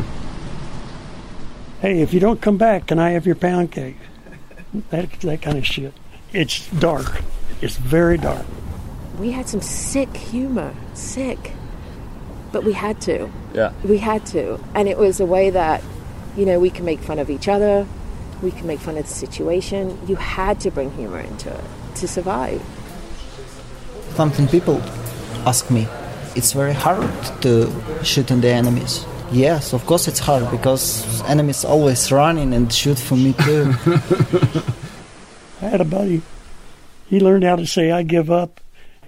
[1.81, 3.97] Hey, if you don't come back, can I have your pound cake?
[4.89, 5.93] that that kind of shit.
[6.33, 7.23] It's dark.
[7.61, 8.45] It's very dark.
[9.19, 11.51] We had some sick humor, sick,
[12.51, 13.29] but we had to.
[13.53, 13.73] Yeah.
[13.83, 15.83] We had to, and it was a way that,
[16.37, 17.85] you know, we can make fun of each other,
[18.41, 19.97] we can make fun of the situation.
[20.07, 21.63] You had to bring humor into it
[21.95, 22.61] to survive.
[24.15, 24.81] Something people
[25.45, 25.87] ask me,
[26.35, 27.71] it's very hard to
[28.03, 29.05] shoot in the enemies.
[29.31, 33.73] Yes, of course it's hard because enemies always running and shoot for me too.
[35.61, 36.21] I had a buddy.
[37.07, 38.59] He learned how to say "I give up"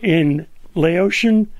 [0.01, 1.51] in Laotian,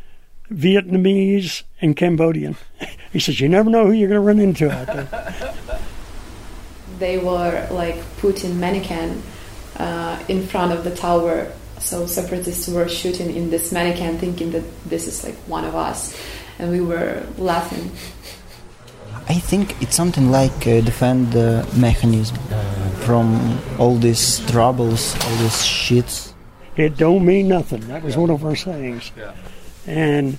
[0.49, 2.55] Vietnamese, and Cambodian.
[3.11, 5.79] He says, "You never know who you're going to run into out there."
[7.03, 9.21] They were like put in mannequin
[9.75, 11.51] uh, in front of the tower.
[11.79, 16.15] So separatists were shooting in this mannequin, thinking that this is like one of us,
[16.59, 17.91] and we were laughing.
[19.27, 22.37] I think it's something like a defend uh, mechanism
[23.03, 26.31] from all these troubles, all these shits.
[26.77, 27.81] It don't mean nothing.
[27.89, 29.11] That was one of our sayings.
[29.85, 30.37] And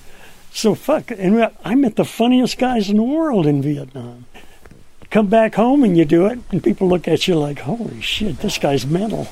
[0.51, 1.11] so fuck.
[1.11, 4.25] And I met the funniest guys in the world in Vietnam.
[5.15, 8.39] Come back home and you do it, and people look at you like, "Holy shit,
[8.39, 9.27] this guy's mental."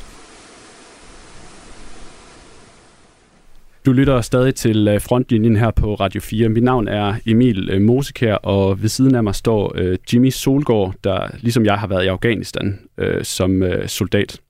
[3.86, 6.50] Du lytter stadig til øh, frontlinjen her på Radio 4.
[6.50, 10.93] Mit navn er Emil øh, Mosekær, og ved siden af mig står øh, Jimmy Solgaard,
[11.04, 14.41] der ligesom jeg har været i Afghanistan øh, som øh, soldat.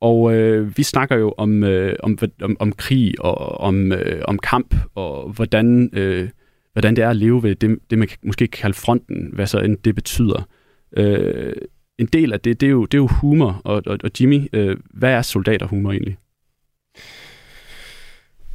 [0.00, 4.38] Og øh, vi snakker jo om, øh, om, om, om krig og om, øh, om
[4.38, 6.28] kamp, og hvordan, øh,
[6.76, 9.58] hvordan det er at leve ved det, det, man måske kan kalde fronten, hvad så
[9.58, 10.48] end det betyder.
[10.96, 11.52] Øh,
[11.98, 14.48] en del af det, det er jo, det er jo humor, og, og, og Jimmy,
[14.52, 16.16] øh, hvad er soldaterhumor egentlig?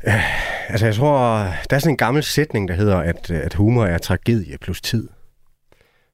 [0.07, 1.37] Øh, altså, jeg tror,
[1.69, 5.09] der er sådan en gammel sætning, der hedder, at, at humor er tragedie plus tid.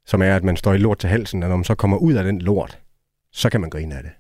[0.06, 2.14] Som er, at man står i lort til halsen, og når man så kommer ud
[2.14, 2.80] af den lort,
[3.32, 4.12] så kan man grine af det.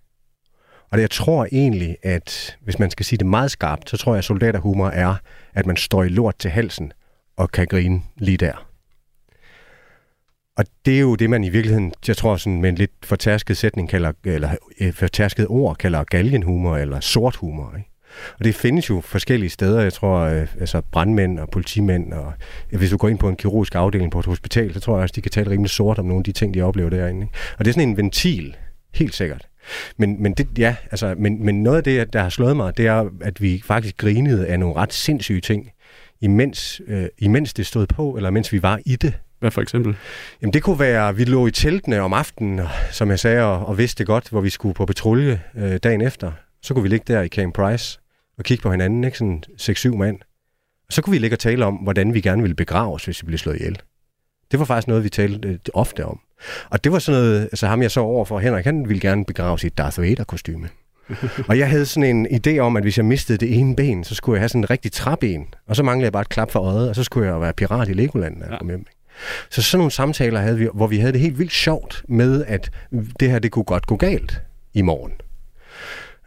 [0.89, 4.13] Og det, jeg tror egentlig, at hvis man skal sige det meget skarpt, så tror
[4.13, 5.15] jeg, at soldaterhumor er,
[5.53, 6.91] at man står i lort til halsen
[7.37, 8.67] og kan grine lige der.
[10.57, 13.57] Og det er jo det, man i virkeligheden, jeg tror sådan med en lidt fortærsket
[13.57, 17.73] sætning kalder, eller øh, fortærsket ord kalder galgenhumor eller sort humor.
[17.77, 17.89] Ikke?
[18.39, 19.81] Og det findes jo forskellige steder.
[19.81, 22.33] Jeg tror, øh, altså brandmænd og politimænd, og
[22.71, 25.03] øh, hvis du går ind på en kirurgisk afdeling på et hospital, så tror jeg
[25.03, 27.21] også, de kan tale rimelig sort om nogle af de ting, de oplever derinde.
[27.21, 27.33] Ikke?
[27.59, 28.55] Og det er sådan en ventil,
[28.93, 29.47] helt sikkert.
[29.97, 32.87] Men, men, det, ja, altså, men, men noget af det, der har slået mig, det
[32.87, 35.71] er, at vi faktisk grinede af nogle ret sindssyge ting,
[36.21, 39.13] imens, øh, imens det stod på, eller mens vi var i det.
[39.39, 39.95] Hvad for eksempel?
[40.41, 43.65] Jamen det kunne være, at vi lå i teltene om aftenen, som jeg sagde, og,
[43.65, 46.31] og vidste godt, hvor vi skulle på patrulje øh, dagen efter.
[46.61, 47.99] Så kunne vi ligge der i Camp Price
[48.37, 49.17] og kigge på hinanden, ikke?
[49.17, 50.19] sådan 6-7 mand.
[50.87, 53.25] Og så kunne vi ligge og tale om, hvordan vi gerne ville begraves, hvis vi
[53.25, 53.81] blev slået ihjel.
[54.51, 56.19] Det var faktisk noget, vi talte øh, ofte om.
[56.69, 59.25] Og det var sådan noget, altså ham jeg så over for, Henrik, han ville gerne
[59.25, 60.69] begraves i et Darth Vader-kostyme.
[61.49, 64.15] og jeg havde sådan en idé om, at hvis jeg mistede det ene ben, så
[64.15, 65.45] skulle jeg have sådan en rigtig træben.
[65.67, 67.89] Og så manglede jeg bare et klap for øjet, og så skulle jeg være pirat
[67.89, 68.85] i Legoland, når jeg kom hjem.
[69.49, 72.71] Så sådan nogle samtaler havde vi, hvor vi havde det helt vildt sjovt med, at
[73.19, 74.41] det her, det kunne godt gå galt
[74.73, 75.13] i morgen.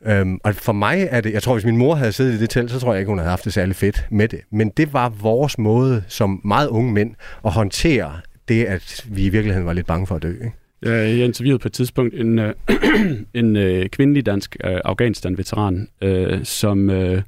[0.07, 2.51] Øhm, og for mig er det, jeg tror, hvis min mor havde siddet i det
[2.51, 4.41] telt, så tror jeg ikke, hun havde haft det særlig fedt med det.
[4.53, 7.15] Men det var vores måde som meget unge mænd
[7.45, 10.33] at håndtere det, at vi i virkeligheden var lidt bange for at dø.
[10.33, 10.53] Ikke?
[10.83, 12.55] Jeg interviewede på et tidspunkt en, øh,
[13.35, 17.23] en øh, kvindelig dansk øh, Afghanistan-veteran, øh, som øh,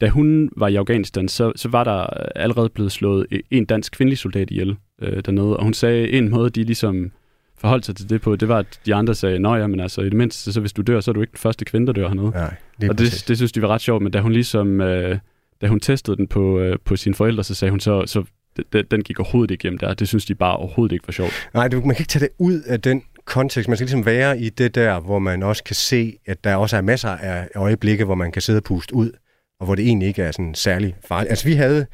[0.00, 4.18] da hun var i Afghanistan, så, så var der allerede blevet slået en dansk kvindelig
[4.18, 7.12] soldat ihjel øh, dernede, og hun sagde, en måde, de ligesom
[7.58, 10.00] forholdt sig til det på, det var, at de andre sagde, nå ja, men altså
[10.00, 11.92] i det mindste, så hvis du dør, så er du ikke den første kvinde, der
[11.92, 12.30] dør hernede.
[12.30, 15.18] Nej, det og det, det synes de var ret sjovt, men da hun ligesom, øh,
[15.60, 18.24] da hun testede den på, øh, på sine forældre, så sagde hun så, så
[18.72, 19.94] den, den gik overhovedet ikke hjem der.
[19.94, 21.48] Det synes de bare overhovedet ikke var sjovt.
[21.54, 23.68] Nej, du, man kan ikke tage det ud af den kontekst.
[23.68, 26.76] Man skal ligesom være i det der, hvor man også kan se, at der også
[26.76, 29.10] er masser af øjeblikke, hvor man kan sidde og puste ud,
[29.60, 31.30] og hvor det egentlig ikke er sådan særlig farligt.
[31.30, 31.86] Altså vi havde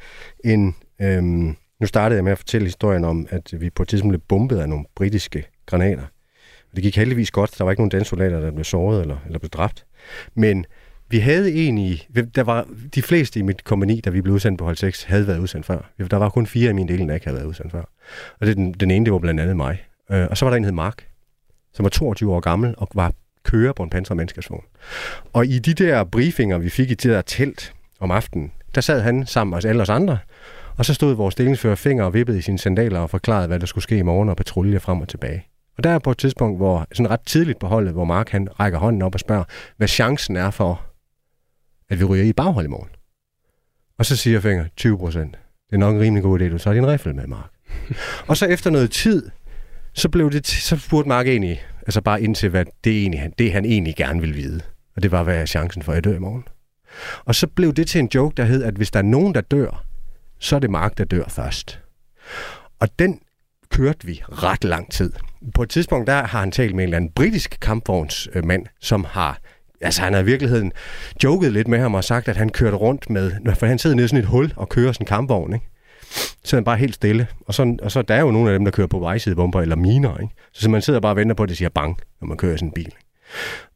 [0.45, 0.75] en...
[1.01, 4.21] Øhm, nu startede jeg med at fortælle historien om, at vi på et tidspunkt blev
[4.27, 6.03] bombet af nogle britiske granater.
[6.69, 7.57] Og det gik heldigvis godt.
[7.57, 9.85] Der var ikke nogen danske soldater, der blev såret eller, eller blev dræbt.
[10.35, 10.65] Men
[11.09, 12.07] vi havde en i...
[12.35, 15.27] Der var de fleste i mit kompani, da vi blev udsendt på hold 6, havde
[15.27, 15.91] været udsendt før.
[16.11, 17.83] Der var kun fire i min del, der ikke havde været udsendt før.
[18.39, 19.83] Og det, den, den ene, det var blandt andet mig.
[20.11, 21.07] Øh, og så var der en, der hed Mark,
[21.73, 23.13] som var 22 år gammel og var
[23.43, 24.63] kører på en pansret mandskabsvogn.
[25.33, 29.01] Og i de der briefinger, vi fik i det der telt om aftenen, der sad
[29.01, 30.17] han sammen med os alle os andre,
[30.77, 33.65] og så stod vores stillingsfører finger og vippede i sine sandaler og forklarede, hvad der
[33.65, 35.47] skulle ske i morgen og patrulje frem og tilbage.
[35.77, 38.59] Og der er på et tidspunkt, hvor sådan ret tidligt på holdet, hvor Mark han
[38.59, 39.43] rækker hånden op og spørger,
[39.77, 40.81] hvad chancen er for,
[41.93, 42.89] at vi ryger i baghold i morgen.
[43.97, 45.31] Og så siger Finger, 20 procent.
[45.69, 47.49] Det er nok en rimelig god idé, du tager din riffel med, Mark.
[48.29, 49.29] og så efter noget tid,
[49.93, 53.65] så, blev det, så spurgte Mark egentlig, Altså bare indtil, hvad det, egentlig, det han
[53.65, 54.61] egentlig gerne vil vide.
[54.95, 56.43] Og det var, hvad er chancen for, at jeg dør i morgen?
[57.25, 59.41] Og så blev det til en joke, der hed, at hvis der er nogen, der
[59.41, 59.85] dør,
[60.39, 61.79] så er det Mark, der dør først.
[62.79, 63.19] Og den
[63.69, 65.13] kørte vi ret lang tid.
[65.55, 69.39] På et tidspunkt, der har han talt med en eller anden britisk kampvognsmand, som har
[69.83, 70.71] altså han havde i virkeligheden
[71.23, 74.05] joket lidt med ham og sagt, at han kørte rundt med, for han sidder nede
[74.05, 75.65] i sådan et hul og kører sådan en kampvogn, ikke?
[76.43, 77.27] Så han bare helt stille.
[77.39, 79.75] Og så, og så der er jo nogle af dem, der kører på vejsidebomber eller
[79.75, 80.33] miner, ikke?
[80.53, 82.67] Så man sidder bare og venter på, at det siger bang, når man kører sådan
[82.67, 82.85] en bil.
[82.85, 82.97] Ikke?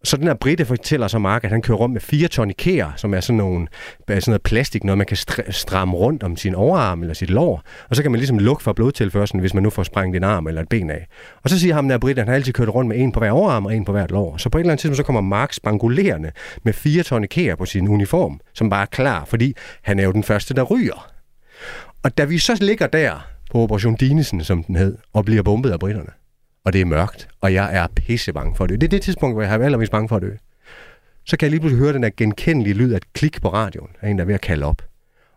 [0.04, 2.88] Så den her Britte fortæller så Mark, at han kører rundt med fire ton Ikea,
[2.96, 3.67] som er sådan, nogle,
[4.08, 5.17] sådan noget plastik, noget man kan
[5.50, 7.63] stramme rundt om sin overarm eller sit lår.
[7.89, 10.48] Og så kan man ligesom lukke for blodtilførselen, hvis man nu får sprængt en arm
[10.48, 11.08] eller et ben af.
[11.43, 13.20] Og så siger ham der Britte, at han har altid kørt rundt med en på
[13.20, 14.38] hver overarm og en på hvert lår.
[14.38, 16.32] Så på et eller andet tidspunkt, så kommer Mark spangulerende
[16.63, 20.12] med fire ton Ikea på sin uniform, som bare er klar, fordi han er jo
[20.12, 21.12] den første, der ryger.
[22.04, 25.72] Og da vi så ligger der på Operation Dinesen, som den hed, og bliver bombet
[25.72, 26.10] af britterne,
[26.67, 28.82] og det er mørkt, og jeg er pisse bange for det.
[28.82, 30.32] Det er det tidspunkt, hvor jeg har allermest bange for at dø.
[31.25, 33.89] Så kan jeg lige pludselig høre den der genkendelige lyd af et klik på radioen
[34.01, 34.82] af en, der er ved at kalde op.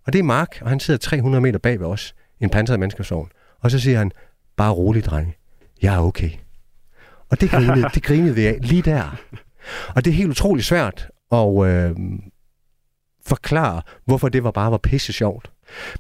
[0.06, 3.28] Og det er Mark, og han sidder 300 meter bag ved os, en pansret menneskesovn.
[3.60, 4.12] Og så siger han,
[4.56, 5.34] bare rolig, dreng.
[5.82, 6.30] Jeg er okay.
[7.28, 9.20] Og det grinede, det grinede vi af lige der.
[9.94, 11.96] Og det er helt utroligt svært at øh,
[13.26, 15.50] forklare, hvorfor det var bare var pisse sjovt.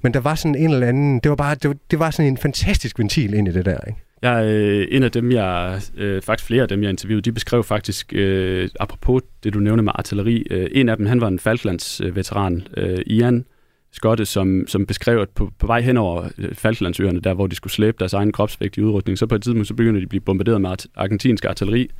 [0.02, 2.32] Men der var sådan en eller anden, det var bare, det var, det var sådan
[2.32, 3.98] en fantastisk ventil ind i det der, ikke?
[4.22, 7.64] Jeg, øh, en af dem, jeg, øh, faktisk flere af dem, jeg interviewede, de beskrev
[7.64, 11.38] faktisk, øh, apropos det, du nævner med artilleri, øh, en af dem, han var en
[11.38, 13.44] Falklands-veteran, øh, Ian
[13.92, 17.56] Skotte, som, som beskrev, at på, på vej hen over øh, Falklandsøerne, der hvor de
[17.56, 20.08] skulle slæbe deres egen kropsvægt i udrykning, så på et tidspunkt, så begynder de at
[20.08, 21.90] blive bombarderet med argentinsk artilleri,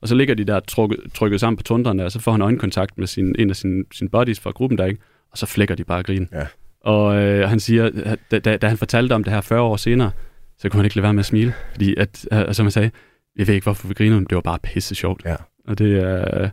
[0.00, 2.98] og så ligger de der trukket, trykket sammen på tundrene, og så får han øjenkontakt
[2.98, 5.00] med sin, en af sine, sine buddies fra gruppen der, ikke?
[5.32, 6.28] og så flækker de bare grin.
[6.32, 6.46] Ja.
[6.80, 7.90] Og øh, han siger,
[8.30, 10.10] da, da, da han fortalte om det her 40 år senere,
[10.58, 11.54] så kunne han ikke lade være med at smile.
[11.72, 12.90] Fordi, at, øh, som jeg sagde,
[13.36, 15.22] jeg ved ikke, hvorfor vi griner, men det var bare pisse sjovt.
[15.24, 15.36] Ja.
[15.68, 16.50] Og, det, øh,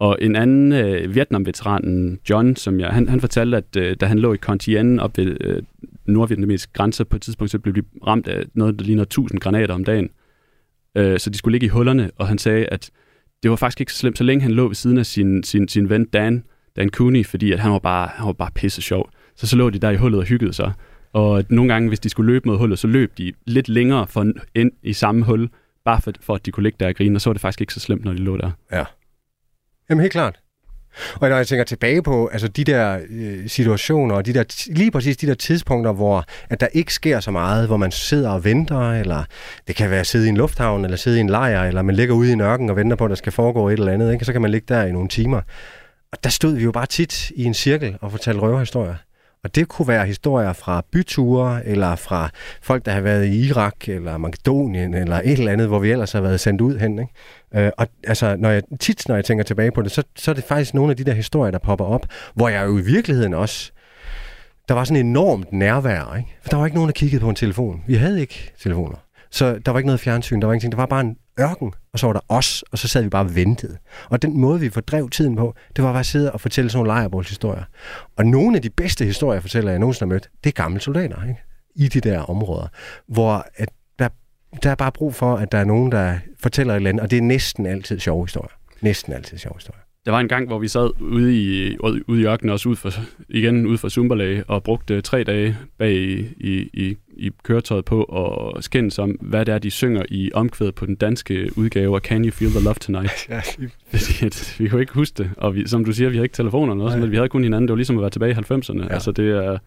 [0.00, 4.18] og en anden øh, Vietnam-veteranen, John, som jeg, han, han fortalte, at øh, da han
[4.18, 5.62] lå i Contien op ved øh,
[6.06, 9.74] nordvietnamesisk grænse, på et tidspunkt, så blev de ramt af noget, der ligner 1000 granater
[9.74, 10.10] om dagen.
[10.96, 12.90] Øh, så de skulle ligge i hullerne, og han sagde, at
[13.42, 15.68] det var faktisk ikke så slemt, så længe han lå ved siden af sin, sin,
[15.68, 16.44] sin ven Dan,
[16.76, 19.10] Dan Cooney, fordi at han var bare, han var bare pisse sjov.
[19.36, 20.72] Så så lå de der i hullet og hyggede sig.
[21.16, 24.32] Og nogle gange, hvis de skulle løbe mod hullet, så løb de lidt længere for
[24.54, 25.48] ind i samme hul,
[25.84, 27.60] bare for, for at de kunne ligge der og grine, og så var det faktisk
[27.60, 28.50] ikke så slemt, når de lå der.
[28.72, 28.84] Ja.
[29.90, 30.40] Jamen helt klart.
[31.14, 34.90] Og når jeg tænker tilbage på altså de der øh, situationer, og de der, lige
[34.90, 38.44] præcis de der tidspunkter, hvor at der ikke sker så meget, hvor man sidder og
[38.44, 39.24] venter, eller
[39.66, 41.94] det kan være at sidde i en lufthavn, eller sidde i en lejr, eller man
[41.94, 44.24] ligger ude i nørken og venter på, at der skal foregå et eller andet, ikke?
[44.24, 45.40] så kan man ligge der i nogle timer.
[46.12, 48.94] Og der stod vi jo bare tit i en cirkel og fortalte røverhistorier.
[49.46, 52.30] Og det kunne være historier fra byture, eller fra
[52.62, 56.12] folk, der har været i Irak, eller Makedonien, eller et eller andet, hvor vi ellers
[56.12, 56.98] har været sendt ud hen.
[56.98, 57.66] Ikke?
[57.66, 60.34] Øh, og altså, når jeg, tit når jeg tænker tilbage på det, så, så er
[60.34, 63.34] det faktisk nogle af de der historier, der popper op, hvor jeg jo i virkeligheden
[63.34, 63.72] også,
[64.68, 66.16] der var sådan enormt nærvær.
[66.16, 66.36] Ikke?
[66.42, 67.82] For der var ikke nogen, der kiggede på en telefon.
[67.86, 68.96] Vi havde ikke telefoner.
[69.30, 70.72] Så der var ikke noget fjernsyn, der var ingenting.
[70.72, 73.24] Der var bare en ørken, og så var der os, og så sad vi bare
[73.24, 73.78] og ventede.
[74.08, 76.78] Og den måde, vi fordrev tiden på, det var bare at sidde og fortælle sådan
[76.78, 77.64] nogle lejrebålshistorier.
[78.16, 81.22] Og nogle af de bedste historier, fortæller jeg nogensinde har mødt, det er gamle soldater,
[81.22, 81.40] ikke?
[81.74, 82.68] I de der områder,
[83.08, 83.68] hvor at
[83.98, 84.08] der,
[84.62, 87.10] der er bare brug for, at der er nogen, der fortæller et eller andet, og
[87.10, 88.56] det er næsten altid sjove historier.
[88.80, 89.85] Næsten altid sjove historier.
[90.06, 92.90] Der var en gang, hvor vi sad ude i, ude i ørkenen, også ud for,
[93.28, 98.02] igen ude for Sumberlag, og brugte tre dage bag i, i, i, i køretøjet på
[98.02, 102.00] at skændes om, hvad det er, de synger i omkvædet på den danske udgave af
[102.00, 103.28] Can You Feel the Love Tonight?
[103.28, 103.40] ja,
[103.90, 106.36] Fordi at, vi kunne ikke huske det, og vi, som du siger, vi havde ikke
[106.36, 107.68] telefoner eller noget, men vi havde kun hinanden.
[107.68, 108.82] Det var ligesom at være tilbage i 90'erne.
[108.82, 108.94] Ja.
[108.94, 109.58] Altså, det er...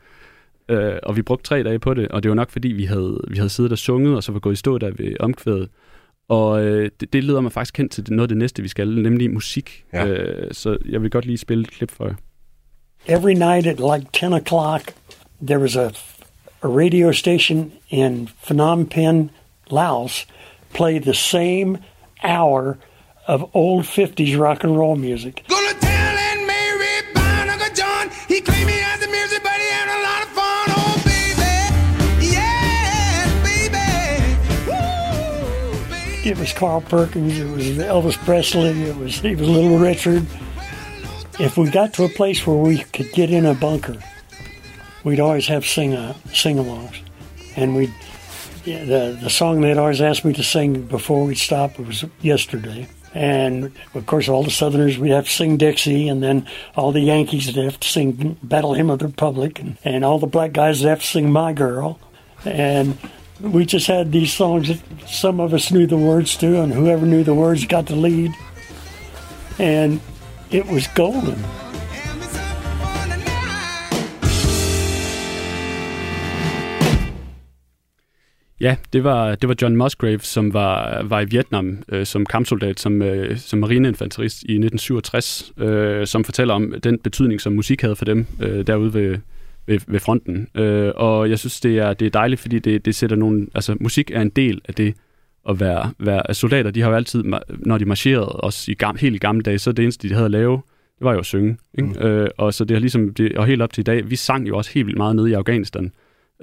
[0.69, 3.21] Øh, og vi brugte tre dage på det, og det var nok fordi, vi havde,
[3.28, 5.69] vi havde siddet og sunget, og så var gået i stå der ved omkvædet,
[6.29, 9.01] og øh, det, det leder mig faktisk hen til noget af det næste, vi skal,
[9.01, 9.83] nemlig musik.
[9.93, 10.05] Ja.
[10.05, 12.15] Øh, så jeg vil godt lige spille et klip for jer.
[13.07, 14.93] Every night at like 10 o'clock,
[15.41, 15.91] there was a,
[16.61, 19.29] a radio station in Phnom Penh,
[19.71, 20.27] Laos,
[20.73, 21.77] play the same
[22.23, 22.77] hour
[23.27, 25.43] of old 50s rock and roll music.
[25.47, 25.98] Gonna
[36.29, 37.39] It was Carl Perkins.
[37.39, 38.83] It was Elvis Presley.
[38.83, 40.27] It was it was Little Richard.
[41.39, 43.97] If we got to a place where we could get in a bunker,
[45.03, 47.01] we'd always have sing uh, sing-alongs,
[47.55, 47.87] and we
[48.63, 53.71] the the song they'd always ask me to sing before we'd stop was "Yesterday." And
[53.95, 57.47] of course, all the Southerners we'd have to sing Dixie, and then all the Yankees
[57.47, 60.81] would have to sing "Battle Hymn of the Republic," and, and all the black guys
[60.81, 61.99] would have to sing "My Girl,"
[62.45, 62.99] and
[63.41, 67.06] we just had these songs that some of us knew the words to, and whoever
[67.06, 68.32] knew the words got the lead.
[69.60, 69.99] And
[70.52, 71.45] it was golden.
[78.62, 82.80] Ja, det var, det var John Musgrave, som var, var i Vietnam øh, som kampsoldat,
[82.80, 87.95] som, øh, som marineinfanterist i 1967, øh, som fortæller om den betydning, som musik havde
[87.95, 89.17] for dem øh, derude ved,
[89.69, 90.47] ved, ved fronten.
[90.55, 93.47] Øh, og jeg synes, det er, det er dejligt, fordi det, det sætter nogle...
[93.55, 94.95] Altså, musik er en del af det
[95.49, 96.71] at være, være altså, soldater.
[96.71, 99.71] De har jo altid, når de marcherede, også i gam, helt i gamle dage, så
[99.71, 100.62] det eneste, de havde at lave,
[100.99, 101.58] det var jo at synge.
[101.77, 101.89] Ikke?
[101.89, 102.08] Mm.
[102.08, 104.47] Øh, og så det har ligesom, det, og helt op til i dag, vi sang
[104.47, 105.91] jo også helt vildt meget nede i Afghanistan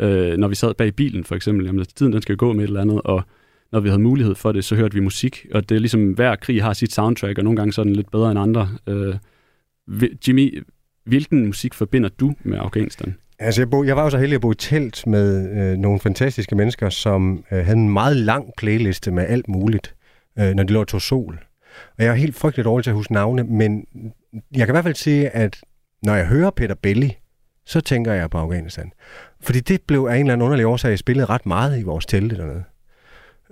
[0.01, 2.69] øh, når vi sad bag bilen for eksempel, jamen tiden den skal gå med et
[2.69, 3.23] eller andet, og
[3.73, 6.37] når vi havde mulighed for det, så hørte vi musik, og det er ligesom, hver
[6.37, 8.69] krig har sit soundtrack, og nogle gange så er den lidt bedre end andre.
[8.87, 9.15] Øh,
[10.29, 10.63] Jimmy,
[11.07, 13.15] hvilken musik forbinder du med Afghanistan?
[13.39, 16.01] Altså, jeg, bo, jeg var jo så heldig at bo i telt med øh, nogle
[16.01, 19.95] fantastiske mennesker, som øh, havde en meget lang playliste med alt muligt,
[20.39, 21.39] øh, når de lå og tog sol.
[21.99, 23.87] Og jeg er helt frygtelig dårlig til at huske navne, men
[24.33, 25.61] jeg kan i hvert fald sige, at
[26.03, 27.17] når jeg hører Peter Belli,
[27.67, 28.93] så tænker jeg på Afghanistan.
[29.41, 32.37] Fordi det blev af en eller anden underlig årsag spillet ret meget i vores telte
[32.37, 32.65] dernede.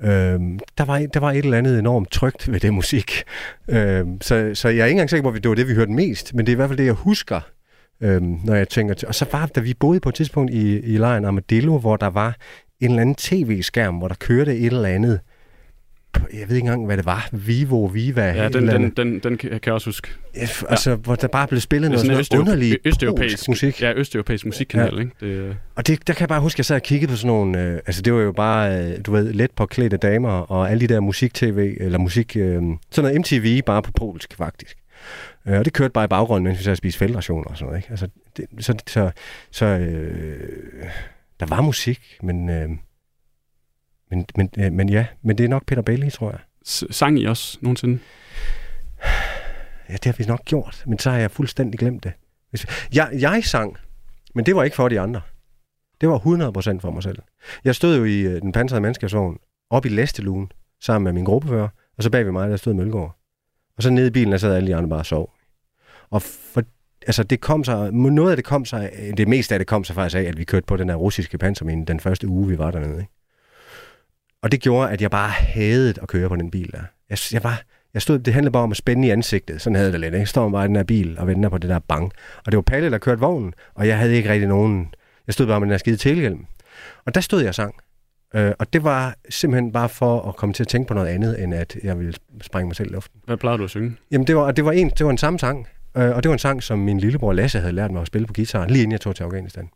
[0.03, 3.23] Øhm, der, var, der var et eller andet enormt trygt ved det musik.
[3.69, 5.93] Øhm, så, så jeg er ikke engang sikker på, at det var det, vi hørte
[5.93, 7.41] mest, men det er i hvert fald det, jeg husker,
[8.01, 9.09] øhm, når jeg tænker til.
[9.09, 12.07] Og så var da vi boede på et tidspunkt i, i lejren Armadillo, hvor der
[12.11, 12.37] var
[12.81, 15.21] en eller anden tv-skærm, hvor der kørte et eller andet
[16.33, 17.29] jeg ved ikke engang, hvad det var.
[17.33, 18.33] Vivo, Viva.
[18.33, 20.09] Ja, den, den, den, den kan jeg også huske.
[20.35, 20.97] Ja, altså, ja.
[20.97, 23.83] hvor der bare blev spillet noget sådan noget underlig østeuropæisk musik.
[23.83, 25.01] Ja, østeuropæisk musikkanal, ja.
[25.01, 25.13] ikke?
[25.21, 25.55] Det, øh.
[25.75, 27.63] og det, der kan jeg bare huske, at jeg sad og kiggede på sådan nogle,
[27.63, 30.95] øh, altså det var jo bare, øh, du ved, let påklædte damer, og alle de
[30.95, 34.77] der musik-tv, eller musik, øh, sådan noget MTV, bare på polsk, faktisk.
[35.49, 37.67] Øh, og det kørte bare i baggrunden, mens vi sad og spiste feltrationer og sådan
[37.67, 37.91] noget, ikke?
[37.91, 39.11] Altså, det, så, så,
[39.51, 40.85] så øh,
[41.41, 42.51] der var musik, men...
[42.51, 42.69] Øh,
[44.15, 46.41] men, men, øh, men ja, men det er nok Peter Bailey, tror jeg.
[46.67, 47.99] S- sang I også nogensinde?
[49.89, 52.13] Ja, det har vi nok gjort, men så har jeg fuldstændig glemt det.
[52.95, 53.77] Jeg, jeg sang,
[54.35, 55.21] men det var ikke for de andre.
[56.01, 57.19] Det var 100% for mig selv.
[57.65, 59.39] Jeg stod jo i øh, den pansrede mandskabsvogn
[59.71, 63.17] op i Læsteluen sammen med min gruppefører, og så bag ved mig, der stod Mølgaard.
[63.77, 65.33] Og så nede i bilen, der sad alle de andre bare og sov.
[66.11, 66.63] Og for,
[67.07, 69.95] altså det kom sig, noget af det kom sig, det meste af det kom sig
[69.95, 72.71] faktisk af, at vi kørte på den der russiske pansermine den første uge, vi var
[72.71, 73.01] dernede.
[73.01, 73.13] Ikke?
[74.45, 76.83] Og det gjorde, at jeg bare havde at køre på den bil der.
[77.11, 77.63] Jeg, jeg var,
[77.95, 79.61] jeg stod, det handlede bare om at spænde i ansigtet.
[79.61, 80.15] Sådan havde det lidt.
[80.15, 82.13] Jeg står bare i den her bil og venter på det der bang.
[82.47, 84.95] Og det var Palle, der kørte vognen, og jeg havde ikke rigtig nogen...
[85.27, 86.47] Jeg stod bare med den der skide tilhjelm.
[87.07, 87.75] Og der stod jeg og sang.
[88.35, 91.43] Øh, og det var simpelthen bare for at komme til at tænke på noget andet,
[91.43, 93.21] end at jeg ville sprænge mig selv i luften.
[93.25, 93.97] Hvad plejede du at synge?
[94.11, 95.69] Jamen, det var, det var, en, det var en samme sang.
[95.97, 98.27] Øh, og det var en sang, som min lillebror Lasse havde lært mig at spille
[98.27, 99.69] på guitar, lige inden jeg tog til Afghanistan.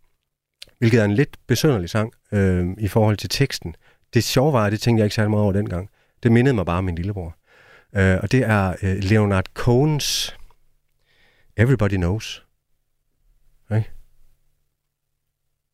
[0.78, 3.74] Hvilket er en lidt besønderlig sang øh, i forhold til teksten
[4.14, 5.90] det sjove var, det tænkte jeg ikke særlig meget over dengang.
[6.22, 7.36] Det mindede mig bare om min lillebror.
[7.92, 10.34] Uh, og det er uh, Leonard Cohen's
[11.56, 12.46] Everybody Knows.
[13.70, 13.84] Okay?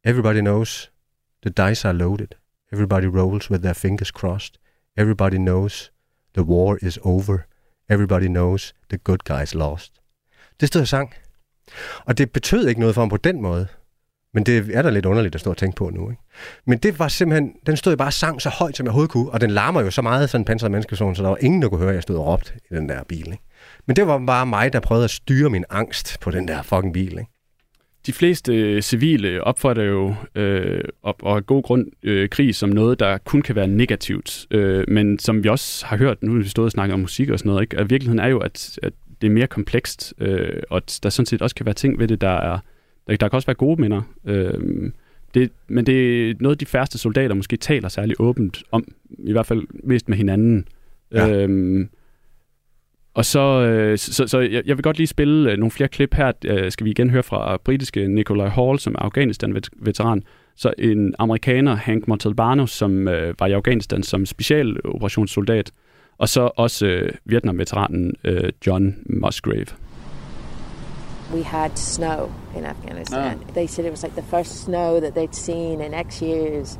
[0.04, 0.92] Everybody knows
[1.42, 2.28] the dice are loaded.
[2.72, 4.58] Everybody rolls with their fingers crossed.
[4.96, 5.92] Everybody knows
[6.34, 7.38] the war is over.
[7.88, 9.92] Everybody knows the good guys lost.
[10.60, 11.14] Det stod jeg sang.
[12.04, 13.68] Og det betød ikke noget for ham på den måde.
[14.34, 16.10] Men det er da lidt underligt at stå og tænke på nu.
[16.10, 16.22] Ikke?
[16.66, 19.30] Men det var simpelthen, den stod jeg bare sang så højt, som jeg overhovedet kunne,
[19.30, 21.68] og den larmer jo så meget, sådan en pansret menneskeson, så der var ingen, der
[21.68, 23.26] kunne høre, at jeg stod og råbte i den der bil.
[23.26, 23.42] Ikke?
[23.86, 26.92] Men det var bare mig, der prøvede at styre min angst på den der fucking
[26.92, 27.12] bil.
[27.12, 27.30] Ikke?
[28.06, 32.68] De fleste øh, civile opfatter jo, øh, og, og af god grund, øh, krig som
[32.68, 34.46] noget, der kun kan være negativt.
[34.50, 37.30] Øh, men som vi også har hørt, nu har vi stået og snakket om musik
[37.30, 37.78] og sådan noget, ikke?
[37.78, 41.26] at virkeligheden er jo, at, at det er mere komplekst, øh, og at der sådan
[41.26, 42.58] set også kan være ting ved det, der er
[43.08, 44.02] der, der kan også være gode minder.
[44.24, 44.90] Øh,
[45.34, 48.84] det, men det er noget, de færreste soldater måske taler særlig åbent om,
[49.18, 50.68] i hvert fald mest med hinanden.
[51.12, 51.28] Ja.
[51.28, 51.88] Øhm,
[53.14, 56.14] og så, øh, så, så jeg, jeg vil godt lige spille øh, nogle flere klip
[56.14, 56.32] her.
[56.44, 60.22] Øh, skal vi igen høre fra britiske Nikolai Hall, som er Afghanistan-veteran.
[60.56, 65.70] Så en amerikaner, Hank Montalbano, som øh, var i Afghanistan som specialoperationssoldat.
[66.18, 69.66] Og så også øh, Vietnam-veteranen øh, John Musgrave.
[71.32, 73.42] We had snow in Afghanistan.
[73.42, 73.52] Oh.
[73.52, 76.78] They said it was like the first snow that they'd seen in X years.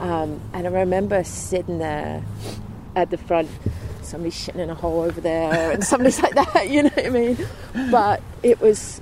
[0.00, 2.22] Um, and I remember sitting there
[2.94, 3.48] at the front,
[4.02, 7.10] somebody shitting in a hole over there, and somebody's like that, you know what I
[7.10, 7.38] mean?
[7.90, 9.00] But it was,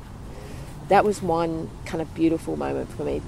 [0.89, 3.23] that was one kind of beautiful moment for me.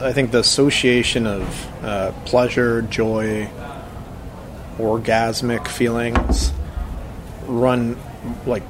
[0.00, 3.48] I think the association of uh, pleasure, joy,
[4.78, 6.52] orgasmic feelings
[7.46, 7.96] run
[8.46, 8.62] like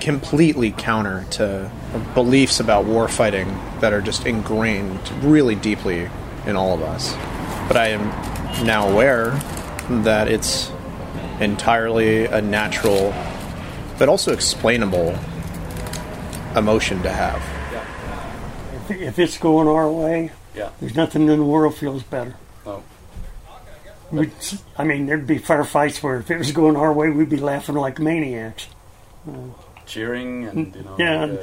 [0.00, 1.70] completely counter to
[2.14, 3.48] beliefs about war fighting
[3.80, 6.08] that are just ingrained really deeply
[6.46, 7.14] in all of us.
[7.68, 8.08] but I am
[8.64, 9.30] now aware
[10.04, 10.70] that it's
[11.40, 13.12] entirely a natural,
[13.98, 15.14] but also explainable
[16.56, 17.42] emotion to have.
[18.90, 20.70] If, if it's going our way, Yeah.
[20.80, 22.34] there's nothing in the world feels better.
[22.66, 22.82] Oh.
[24.10, 24.32] We'd,
[24.78, 27.36] I mean, there'd be fair fights where if it was going our way, we'd be
[27.36, 28.66] laughing like maniacs.
[29.28, 29.32] Uh,
[29.88, 30.96] Cheering and, you know...
[31.00, 31.38] Yeah, and,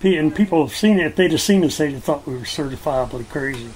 [0.00, 1.06] pe- and people have seen it.
[1.06, 3.70] If they'd have seen us, they'd have thought we were certifiably crazy.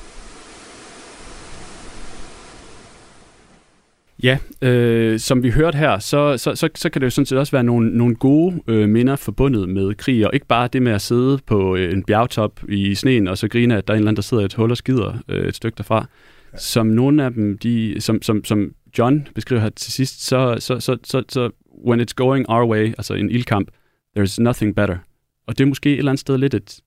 [4.22, 7.38] Ja, øh, som vi hørte her, så, så, så, så kan det jo sådan set
[7.38, 10.92] også være nogle, nogle gode øh, minder forbundet med krig, og ikke bare det med
[10.92, 13.98] at sidde på øh, en bjergtop i sneen, og så grine, at der er en
[13.98, 16.06] eller anden, der sidder i et hul og skider øh, et stykke derfra.
[16.52, 16.58] Ja.
[16.58, 20.80] Som nogle af dem, de, som, som, som John beskriver her til sidst, så, så,
[20.80, 21.50] så, så, så
[21.86, 23.68] when it's going our way, altså en ildkamp,
[24.16, 24.98] there's nothing better.
[25.46, 26.80] Og det er måske et eller andet sted lidt et,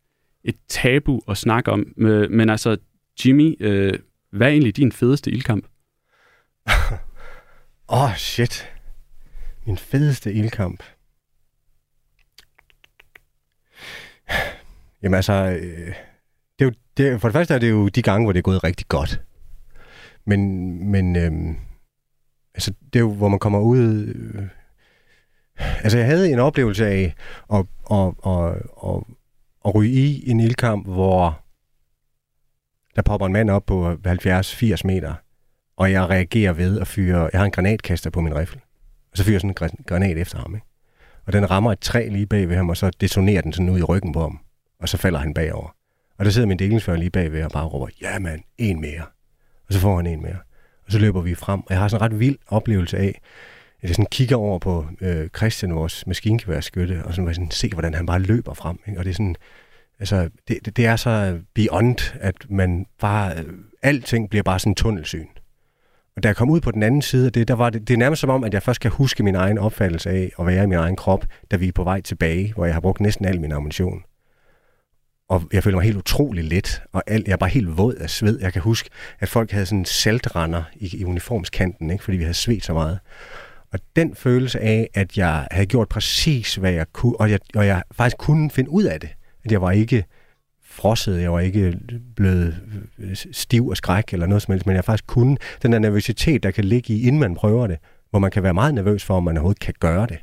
[0.43, 2.77] et tabu at snakke om, men, men altså,
[3.25, 3.99] Jimmy, øh,
[4.31, 5.65] hvad er egentlig din fedeste ildkamp?
[7.89, 8.69] Åh, oh, shit.
[9.65, 10.83] Min fedeste ildkamp.
[15.03, 15.95] Jamen altså, øh,
[16.59, 18.43] det er jo, det, for det første er det jo de gange, hvor det er
[18.43, 19.21] gået rigtig godt.
[20.25, 21.55] Men, men øh,
[22.53, 24.07] altså, det er jo, hvor man kommer ud...
[24.07, 24.47] Øh,
[25.57, 27.13] altså, jeg havde en oplevelse af
[27.53, 28.55] at, at, at,
[28.87, 29.03] at,
[29.65, 31.39] at ryge i en ildkamp, hvor
[32.95, 35.13] der popper en mand op på 70-80 meter,
[35.77, 37.29] og jeg reagerer ved at fyre...
[37.33, 38.61] Jeg har en granatkaster på min rifle.
[39.11, 40.67] Og så fyrer jeg sådan en granat efter ham, ikke?
[41.25, 43.79] Og den rammer et træ lige bag ved ham, og så detonerer den sådan ud
[43.79, 44.39] i ryggen på ham.
[44.79, 45.75] Og så falder han bagover.
[46.17, 49.03] Og der sidder min delingsfører lige bagved og bare råber, ja mand, en mere.
[49.67, 50.37] Og så får han en mere.
[50.85, 51.59] Og så løber vi frem.
[51.59, 53.21] Og jeg har sådan en ret vild oplevelse af,
[53.83, 58.05] jeg sådan kigger over på øh, Christian, vores maskingeværskytte, og sådan, sådan se, hvordan han
[58.05, 58.79] bare løber frem.
[58.87, 58.99] Ikke?
[58.99, 59.35] Og det er sådan,
[59.99, 64.71] altså, det, det, det er så beyond, at man bare, øh, alting bliver bare sådan
[64.71, 65.27] en tunnelsyn.
[66.15, 67.93] Og da jeg kom ud på den anden side af det, der var det, det
[67.93, 70.63] er nærmest som om, at jeg først kan huske min egen opfattelse af at være
[70.63, 73.25] i min egen krop, da vi er på vej tilbage, hvor jeg har brugt næsten
[73.25, 74.03] al min ammunition.
[75.29, 78.09] Og jeg føler mig helt utrolig let, og alt, jeg er bare helt våd af
[78.09, 78.39] sved.
[78.39, 82.03] Jeg kan huske, at folk havde sådan saltrender i, i uniformskanten, ikke?
[82.03, 82.99] fordi vi havde svedt så meget.
[83.73, 87.67] Og den følelse af, at jeg havde gjort præcis, hvad jeg kunne, og jeg, og
[87.67, 89.09] jeg faktisk kunne finde ud af det.
[89.45, 90.05] At jeg var ikke
[90.65, 91.79] frosset, jeg var ikke
[92.15, 92.55] blevet
[92.99, 96.43] øh, stiv og skræk eller noget som helst, men jeg faktisk kunne den der nervøsitet,
[96.43, 97.77] der kan ligge i, inden man prøver det,
[98.09, 100.17] hvor man kan være meget nervøs for, om man overhovedet kan gøre det.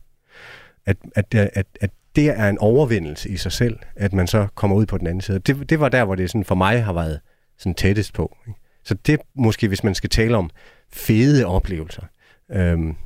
[0.87, 4.47] At, at, øh, at, at det er en overvindelse i sig selv, at man så
[4.55, 5.39] kommer ud på den anden side.
[5.39, 7.21] Det, det var der, hvor det sådan for mig har været
[7.59, 8.37] sådan tættest på.
[8.49, 8.61] Ikke?
[8.85, 10.51] Så det måske, hvis man skal tale om
[10.93, 12.03] fede oplevelser,
[12.51, 12.97] øhm,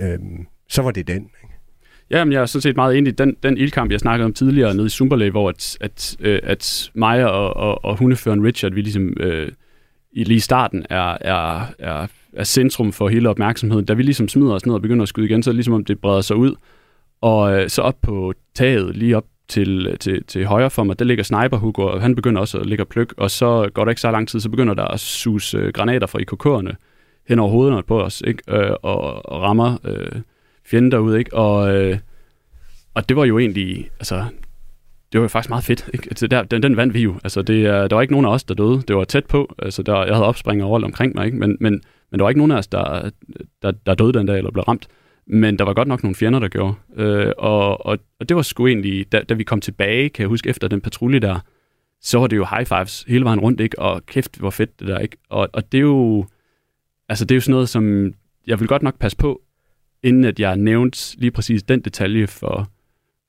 [0.00, 1.22] øhm, så var det den.
[1.42, 1.54] Ikke?
[2.10, 4.74] Ja, jeg er sådan set meget enig i den, den ildkamp, jeg snakkede om tidligere
[4.74, 8.80] nede i Sumberley, hvor at, at, øh, at mig og, og, og hundeføren Richard, vi
[8.80, 9.52] ligesom øh,
[10.12, 13.84] i lige starten er, er, er, er centrum for hele opmærksomheden.
[13.84, 15.74] Da vi ligesom smider os ned og begynder at skyde igen, så er det ligesom
[15.74, 16.54] om det breder sig ud.
[17.20, 21.04] Og øh, så op på taget, lige op til, til, til højre for mig, der
[21.04, 23.90] ligger Sniper Hugo, og han begynder også at ligge og pløk, og så går der
[23.90, 26.74] ikke så lang tid, så begynder der at sus øh, granater fra IKK'erne
[27.28, 28.42] hen over hovederne på os, ikke?
[28.48, 30.20] Øh, og, og rammer øh,
[30.66, 31.34] fjenden derude, ikke?
[31.34, 31.98] Og, øh,
[32.94, 34.24] og det var jo egentlig, altså,
[35.12, 36.06] det var jo faktisk meget fedt, ikke?
[36.10, 37.14] Altså, der, den, den vandt vi jo.
[37.24, 38.82] Altså, det, der var ikke nogen af os, der døde.
[38.88, 39.54] Det var tæt på.
[39.58, 41.38] Altså, der, jeg havde opspringer rundt omkring mig, ikke?
[41.38, 43.10] Men, men, men der var ikke nogen af os, der,
[43.62, 44.88] der, der døde den dag, eller blev ramt.
[45.26, 46.74] Men der var godt nok nogle fjender, der gjorde.
[46.96, 50.28] Øh, og, og, og det var sgu egentlig, da, da vi kom tilbage, kan jeg
[50.28, 51.38] huske, efter den patrulje der,
[52.00, 53.78] så var det jo high fives hele vejen rundt, ikke?
[53.78, 55.16] Og kæft, hvor fedt det der, ikke?
[55.28, 56.26] Og, og det er jo,
[57.08, 58.14] altså det er jo sådan noget, som
[58.46, 59.40] jeg vil godt nok passe på,
[60.02, 62.70] inden at jeg nævnte lige præcis den detalje for,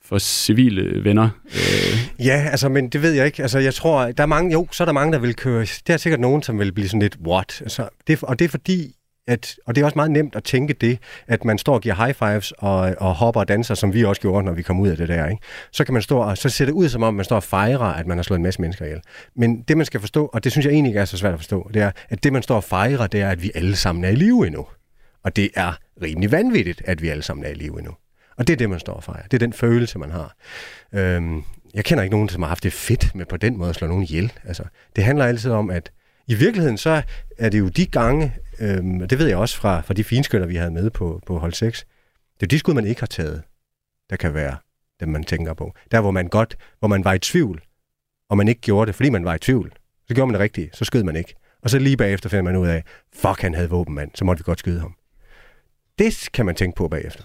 [0.01, 1.29] for civile venner.
[1.45, 2.25] Øh.
[2.25, 3.41] Ja, altså, men det ved jeg ikke.
[3.41, 5.93] Altså, jeg tror, der er mange, jo, så er der mange, der vil køre, der
[5.93, 7.61] er sikkert nogen, som vil blive sådan lidt, what?
[7.61, 8.95] Altså, det, og det er fordi,
[9.29, 11.95] at, og det er også meget nemt at tænke det, at man står og giver
[11.95, 14.87] high fives og, og hopper og danser, som vi også gjorde, når vi kom ud
[14.87, 15.27] af det der.
[15.27, 15.41] Ikke?
[15.71, 17.79] Så kan man stå og så ser det ud, som om man står og fejrer,
[17.79, 19.01] at man har slået en masse mennesker ihjel.
[19.35, 21.39] Men det, man skal forstå, og det synes jeg egentlig ikke er så svært at
[21.39, 24.03] forstå, det er, at det, man står og fejrer, det er, at vi alle sammen
[24.03, 24.65] er i live endnu.
[25.23, 27.91] Og det er rimelig vanvittigt, at vi alle sammen er i live endnu.
[28.37, 29.23] Og det er det, man står og fejrer.
[29.23, 30.35] Det er den følelse, man har.
[30.93, 33.75] Øhm, jeg kender ikke nogen, som har haft det fedt med på den måde at
[33.75, 34.31] slå nogen ihjel.
[34.45, 34.63] Altså,
[34.95, 35.91] det handler altid om, at
[36.29, 37.01] i virkeligheden så
[37.37, 40.55] er det jo de gange, øhm, det ved jeg også fra, fra de finskytter, vi
[40.55, 41.85] havde med på, på hold 6,
[42.39, 43.43] det er de skud, man ikke har taget,
[44.09, 44.57] der kan være
[44.99, 45.73] dem, man tænker på.
[45.91, 47.61] Der, hvor man godt, hvor man var i tvivl,
[48.29, 49.73] og man ikke gjorde det, fordi man var i tvivl.
[50.07, 51.35] Så gjorde man det rigtigt, så skød man ikke.
[51.61, 54.39] Og så lige bagefter finder man ud af, fuck, han havde våben, mand, så måtte
[54.39, 54.95] vi godt skyde ham.
[55.99, 57.23] Det kan man tænke på bagefter.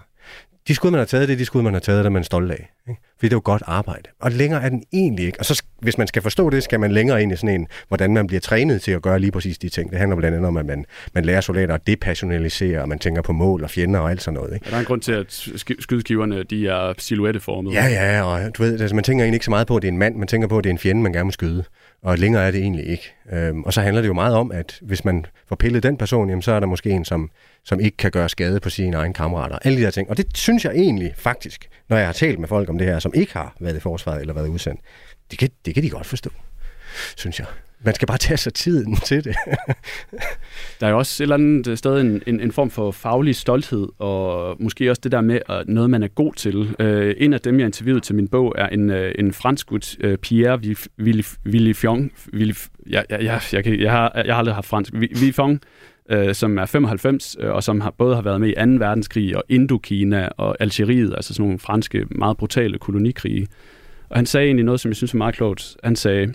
[0.69, 2.25] De skud, man har taget, det er de skud, man har taget, der man er
[2.25, 2.71] stolt af.
[2.89, 3.01] Ikke?
[3.19, 4.03] Fordi det er jo godt arbejde.
[4.21, 5.39] Og længere er den egentlig ikke.
[5.39, 8.15] Og så, hvis man skal forstå det, skal man længere ind i sådan en, hvordan
[8.15, 9.91] man bliver trænet til at gøre lige præcis de ting.
[9.91, 10.85] Det handler blandt andet om, at man,
[11.15, 14.35] man lærer soldater at depersonalisere, og man tænker på mål og fjender og alt sådan
[14.35, 14.55] noget.
[14.55, 14.67] Ikke?
[14.67, 15.49] Er der er en grund til, at
[15.79, 17.75] skydeskiverne de er silhuetteformede.
[17.75, 19.89] Ja, ja, og du ved, altså, man tænker egentlig ikke så meget på, at det
[19.89, 21.65] er en mand, man tænker på, at det er en fjende, man gerne må skyde.
[22.05, 23.15] Og længere er det egentlig ikke.
[23.33, 26.29] Øhm, og så handler det jo meget om, at hvis man får pillet den person,
[26.29, 27.31] jamen, så er der måske en, som,
[27.65, 29.59] som ikke kan gøre skade på sine egne kammerater.
[29.63, 30.11] Alle de der ting.
[30.11, 32.99] Og det synes jeg egentlig faktisk, når jeg har talt med folk om det her,
[32.99, 34.81] som ikke har været i forsvaret eller været udsendt,
[35.31, 36.31] det kan, det kan de godt forstå,
[37.17, 37.47] synes jeg.
[37.85, 39.37] Man skal bare tage sig tiden til det.
[40.81, 43.37] der er jo også et eller andet øh, sted en, en, en form for faglig
[43.37, 46.57] stolthed, og måske også det der med at noget, man er god til.
[46.57, 49.97] Uh, en af dem, jeg interviewede til min bog, er en, uh, en fransk gut,
[50.05, 50.61] uh, Pierre
[51.45, 52.13] Villefjong.
[52.33, 54.93] Villef, jeg, jeg, jeg, jeg, jeg, har, jeg har aldrig haft fransk.
[54.93, 55.61] Villefjong,
[56.13, 58.85] uh, som er 95, uh, og som har, både har været med i 2.
[58.85, 63.47] verdenskrig og Indokina og Algeriet, altså sådan nogle franske, meget brutale kolonikrige.
[64.09, 65.77] Og han sagde egentlig noget, som jeg synes er meget klogt.
[65.85, 66.35] Han sagde,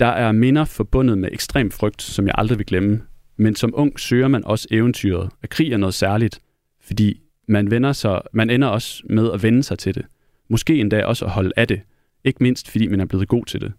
[0.00, 3.02] der er minder forbundet med ekstrem frygt, som jeg aldrig vil glemme,
[3.36, 6.40] men som ung søger man også eventyret, at krig er noget særligt,
[6.80, 10.04] fordi man, vender sig, man ender også med at vende sig til det.
[10.48, 11.80] Måske endda også at holde af det,
[12.24, 13.72] ikke mindst fordi man er blevet god til det.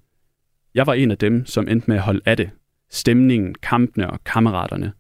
[0.74, 2.50] Jeg var en af dem, som endte med at holde af det.
[2.90, 4.94] Stemningen, kampene og kammeraterne.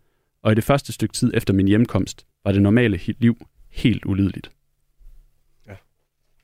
[0.43, 4.51] Og i det første stykke tid efter min hjemkomst var det normale liv helt ulideligt.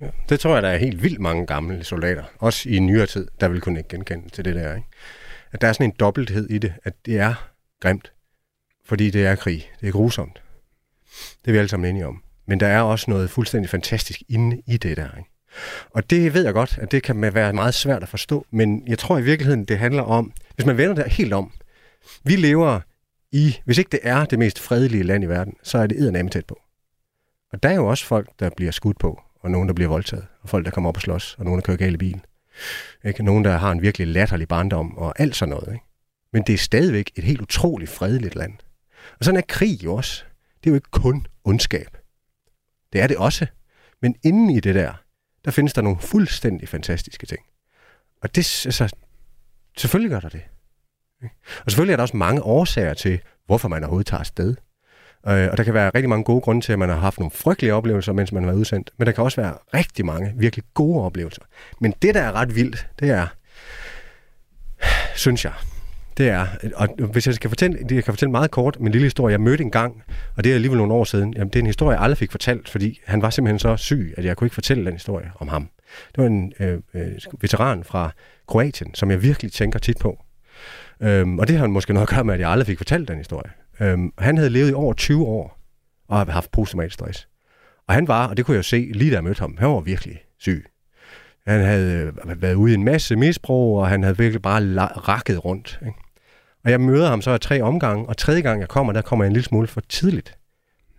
[0.01, 3.27] Ja, det tror jeg, der er helt vildt mange gamle soldater, også i nyere tid,
[3.39, 4.75] der vil kunne ikke genkende til det der.
[4.75, 4.87] Ikke?
[5.51, 8.11] At der er sådan en dobbelthed i det, at det er grimt,
[8.85, 9.71] fordi det er krig.
[9.81, 10.41] Det er grusomt.
[11.41, 12.23] Det er vi alle sammen enige om.
[12.45, 15.17] Men der er også noget fuldstændig fantastisk inde i det der.
[15.17, 15.29] Ikke?
[15.89, 18.99] Og det ved jeg godt, at det kan være meget svært at forstå, men jeg
[18.99, 21.51] tror i virkeligheden, det handler om, hvis man vender det helt om,
[22.23, 22.79] vi lever
[23.31, 26.31] i, hvis ikke det er det mest fredelige land i verden, så er det eddernamme
[26.31, 26.61] tæt på.
[27.53, 30.27] Og der er jo også folk, der bliver skudt på, og nogen, der bliver voldtaget,
[30.41, 32.21] og folk, der kommer op og slås, og nogen, der kører galt i bil.
[33.05, 33.23] Ikke?
[33.23, 35.73] Nogen, der har en virkelig latterlig barndom, og alt sådan noget.
[35.73, 35.85] Ikke?
[36.33, 38.53] Men det er stadigvæk et helt utroligt fredeligt land.
[39.19, 40.23] Og sådan er krig jo også.
[40.63, 41.97] Det er jo ikke kun ondskab.
[42.93, 43.47] Det er det også.
[44.01, 44.93] Men inden i det der,
[45.45, 47.41] der findes der nogle fuldstændig fantastiske ting.
[48.21, 48.95] Og det, altså,
[49.77, 50.43] selvfølgelig gør der det.
[51.65, 54.55] Og selvfølgelig er der også mange årsager til, hvorfor man overhovedet tager afsted.
[55.27, 57.31] Øh, og der kan være rigtig mange gode grunde til, at man har haft nogle
[57.31, 58.91] frygtelige oplevelser, mens man har været udsendt.
[58.97, 61.41] Men der kan også være rigtig mange virkelig gode oplevelser.
[61.81, 63.27] Men det, der er ret vildt, det er,
[65.15, 65.53] synes jeg,
[66.17, 69.31] det er, og hvis jeg skal fortælle, jeg kan fortælle meget kort, min lille historie,
[69.31, 70.03] jeg mødte en gang,
[70.37, 72.31] og det er alligevel nogle år siden, jamen det er en historie, jeg aldrig fik
[72.31, 75.47] fortalt, fordi han var simpelthen så syg, at jeg kunne ikke fortælle den historie om
[75.47, 75.69] ham.
[76.15, 77.11] Det var en øh, øh,
[77.41, 78.11] veteran fra
[78.47, 80.23] Kroatien, som jeg virkelig tænker tit på.
[81.01, 83.17] Øhm, og det har måske noget at gøre med, at jeg aldrig fik fortalt den
[83.17, 83.51] historie.
[83.81, 85.59] Øhm, han havde levet i over 20 år
[86.07, 87.27] og havde haft posttraumatisk stress.
[87.87, 89.69] Og han var, og det kunne jeg jo se lige da jeg mødte ham, han
[89.69, 90.65] var virkelig syg.
[91.47, 95.45] Han havde øh, været ude i en masse misbrug, og han havde virkelig bare rakket
[95.45, 95.79] rundt.
[95.81, 95.97] Ikke?
[96.63, 99.25] Og jeg møder ham så af tre omgange, og tredje gang jeg kommer, der kommer
[99.25, 100.37] jeg en lille smule for tidligt.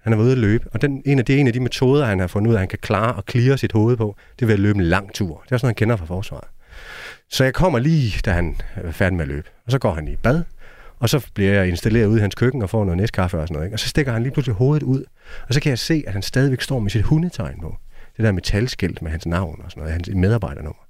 [0.02, 2.20] Han er ude at løbe, og den, en af de, en af de metoder, han
[2.20, 4.46] har fundet ud af, at han kan klare og klire sit hoved på, det er
[4.46, 5.42] ved at løbe en lang tur.
[5.44, 6.48] Det er sådan noget, han kender fra forsvaret.
[7.30, 9.48] Så jeg kommer lige, da han er færdig med at løbe.
[9.66, 10.42] Og så går han i bad,
[11.02, 13.54] og så bliver jeg installeret ude i hans køkken og får noget næstkaffe og sådan
[13.54, 13.66] noget.
[13.66, 13.74] Ikke?
[13.74, 15.04] Og så stikker han lige pludselig hovedet ud.
[15.48, 17.76] Og så kan jeg se, at han stadigvæk står med sit hundetegn på.
[18.16, 20.82] Det der metalskilt med hans navn og sådan noget, hans medarbejdernummer.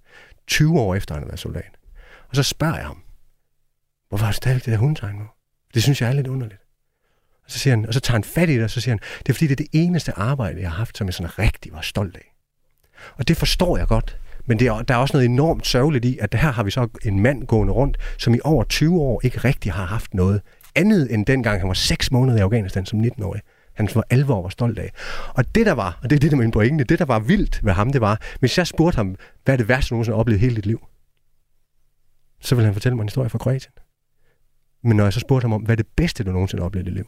[0.47, 1.71] 20 år efter han har været soldat.
[2.29, 3.03] Og så spørger jeg ham,
[4.09, 5.25] hvorfor har du stadigvæk det der hundetegn på?
[5.75, 6.61] Det synes jeg er lidt underligt.
[7.45, 9.01] Og så, siger han, og så tager han fat i det, og så siger han,
[9.19, 11.73] det er fordi, det er det eneste arbejde, jeg har haft, som jeg sådan rigtig
[11.73, 12.35] var stolt af.
[13.17, 14.19] Og det forstår jeg godt.
[14.47, 16.89] Men det er, der er også noget enormt sørgeligt i, at her har vi så
[17.05, 20.41] en mand gående rundt, som i over 20 år ikke rigtig har haft noget
[20.75, 23.41] andet end dengang han var 6 måneder i Afghanistan som 19-årig.
[23.75, 24.91] Han var alvor var stolt af.
[25.35, 27.19] Og det der var, og det er det der med min pointe, det der var
[27.19, 30.17] vildt ved ham, det var, hvis jeg spurgte ham, hvad er det værste, du nogensinde
[30.17, 30.87] har oplevet hele dit liv?
[32.41, 33.73] Så ville han fortælle mig en historie fra Kroatien.
[34.85, 36.87] Men når jeg så spurgte ham om, hvad er det bedste, du nogensinde har oplevet
[36.87, 37.07] i dit liv?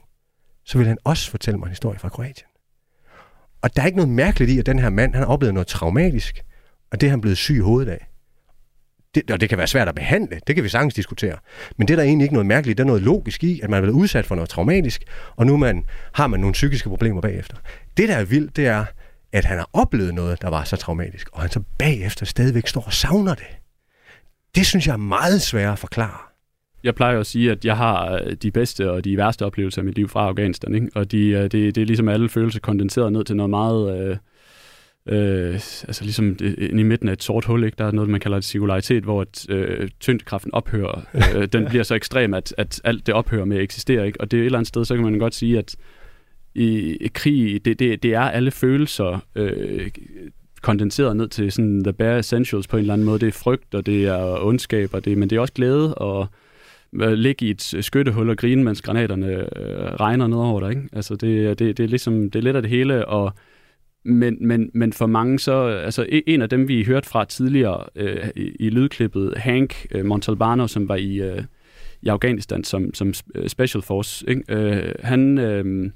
[0.64, 2.48] Så ville han også fortælle mig en historie fra Kroatien.
[3.62, 5.66] Og der er ikke noget mærkeligt i, at den her mand, han har oplevet noget
[5.66, 6.44] traumatisk.
[6.94, 8.06] Og det er han blevet syg i hovedet af.
[9.14, 11.36] Det, og det kan være svært at behandle, det kan vi sagtens diskutere.
[11.76, 13.76] Men det er der egentlig ikke noget mærkeligt, der er noget logisk i, at man
[13.76, 15.04] er blevet udsat for noget traumatisk,
[15.36, 17.56] og nu man, har man nogle psykiske problemer bagefter.
[17.96, 18.84] Det, der er vildt, det er,
[19.32, 22.82] at han har oplevet noget, der var så traumatisk, og han så bagefter stadigvæk står
[22.82, 23.46] og savner det.
[24.54, 26.18] Det synes jeg er meget svært at forklare.
[26.84, 29.84] Jeg plejer at sige, at jeg har øh, de bedste og de værste oplevelser af
[29.84, 30.74] mit liv fra Afghanistan.
[30.74, 30.88] Ikke?
[30.94, 34.08] Og de, øh, det, det er ligesom alle følelser kondenseret ned til noget meget...
[34.08, 34.16] Øh,
[35.08, 37.74] Øh, altså ligesom i midten af et sort hul, ikke?
[37.78, 41.02] der er noget, man kalder et singularitet, hvor et, øh, tyngdekraften ophører.
[41.14, 44.06] Øh, den bliver så ekstrem, at, at alt det ophører med at eksistere.
[44.06, 44.20] Ikke?
[44.20, 45.76] Og det er et eller andet sted, så kan man godt sige, at
[46.54, 49.90] i, i krig, det, det, det er alle følelser øh,
[50.62, 53.18] kondenseret ned til sådan the bare essentials på en eller anden måde.
[53.18, 56.26] Det er frygt, og det er ondskab, og det, men det er også glæde, og
[56.94, 60.70] øh, ligge i et skyttehul og grine, mens granaterne øh, regner ned over dig.
[60.70, 60.88] Ikke?
[60.92, 63.32] Altså det, det, det, er ligesom, det er lidt af det hele, og
[64.04, 67.84] men, men, men for mange så, altså e, en af dem, vi hørte fra tidligere
[67.96, 71.44] øh, i, i lydklippet, Hank øh, Montalbano, som var i, øh,
[72.02, 74.42] i Afghanistan som, som øh, Special Force, ikke?
[74.48, 75.90] Øh, han, øh,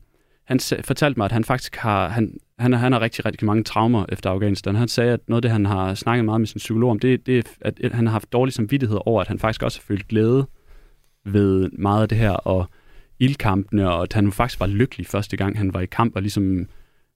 [0.45, 4.07] han fortalte mig, at han faktisk har, han, han, han har rigtig, rigtig mange traumer
[4.09, 4.75] efter Afghanistan.
[4.75, 7.27] Han sagde, at noget af det, han har snakket meget med sin psykolog om, det,
[7.27, 10.09] det er, at han har haft dårlig samvittighed over, at han faktisk også har følt
[10.09, 10.47] glæde
[11.25, 12.67] ved meget af det her, og
[13.19, 16.67] ildkampene, og at han faktisk var lykkelig første gang, han var i kamp, og ligesom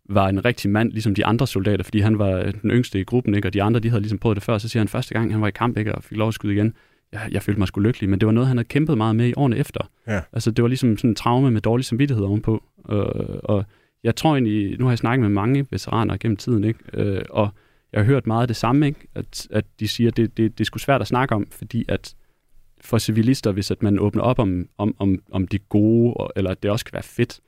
[0.09, 3.35] var en rigtig mand, ligesom de andre soldater, fordi han var den yngste i gruppen,
[3.35, 3.49] ikke?
[3.49, 5.41] og de andre, de havde ligesom prøvet det før, så siger han, første gang, han
[5.41, 5.95] var i kamp, ikke?
[5.95, 6.75] og fik lov at skyde igen,
[7.13, 9.29] jeg, jeg følte mig sgu lykkelig, men det var noget, han havde kæmpet meget med
[9.29, 9.91] i årene efter.
[10.07, 10.21] Ja.
[10.33, 13.05] Altså, det var ligesom sådan en traume med dårlig samvittighed ovenpå, og,
[13.45, 13.65] og
[14.05, 16.79] jeg tror egentlig, nu har jeg snakket med mange veteraner gennem tiden, ikke?
[16.95, 17.49] Øh, og
[17.93, 19.01] jeg har hørt meget af det samme, ikke?
[19.15, 21.85] At, at de siger, at det, det, det er sgu svært at snakke om, fordi
[21.89, 22.15] at
[22.81, 26.63] for civilister, hvis at man åbner op om, om, om, om det gode, eller at
[26.63, 27.41] det også kan være fedt,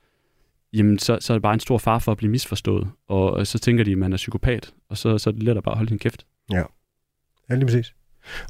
[0.75, 2.87] jamen så, så er det bare en stor far for at blive misforstået.
[3.07, 5.63] Og så tænker de, at man er psykopat, og så, så er det let at
[5.63, 6.25] bare holde sin kæft.
[6.51, 6.63] Ja,
[7.49, 7.93] ja lige præcis.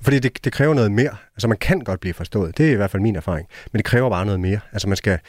[0.02, 1.16] Fordi det, det kræver noget mere.
[1.36, 2.58] Altså man kan godt blive forstået.
[2.58, 3.48] Det er i hvert fald min erfaring.
[3.72, 4.60] Men det kræver bare noget mere.
[4.72, 5.20] Altså man skal,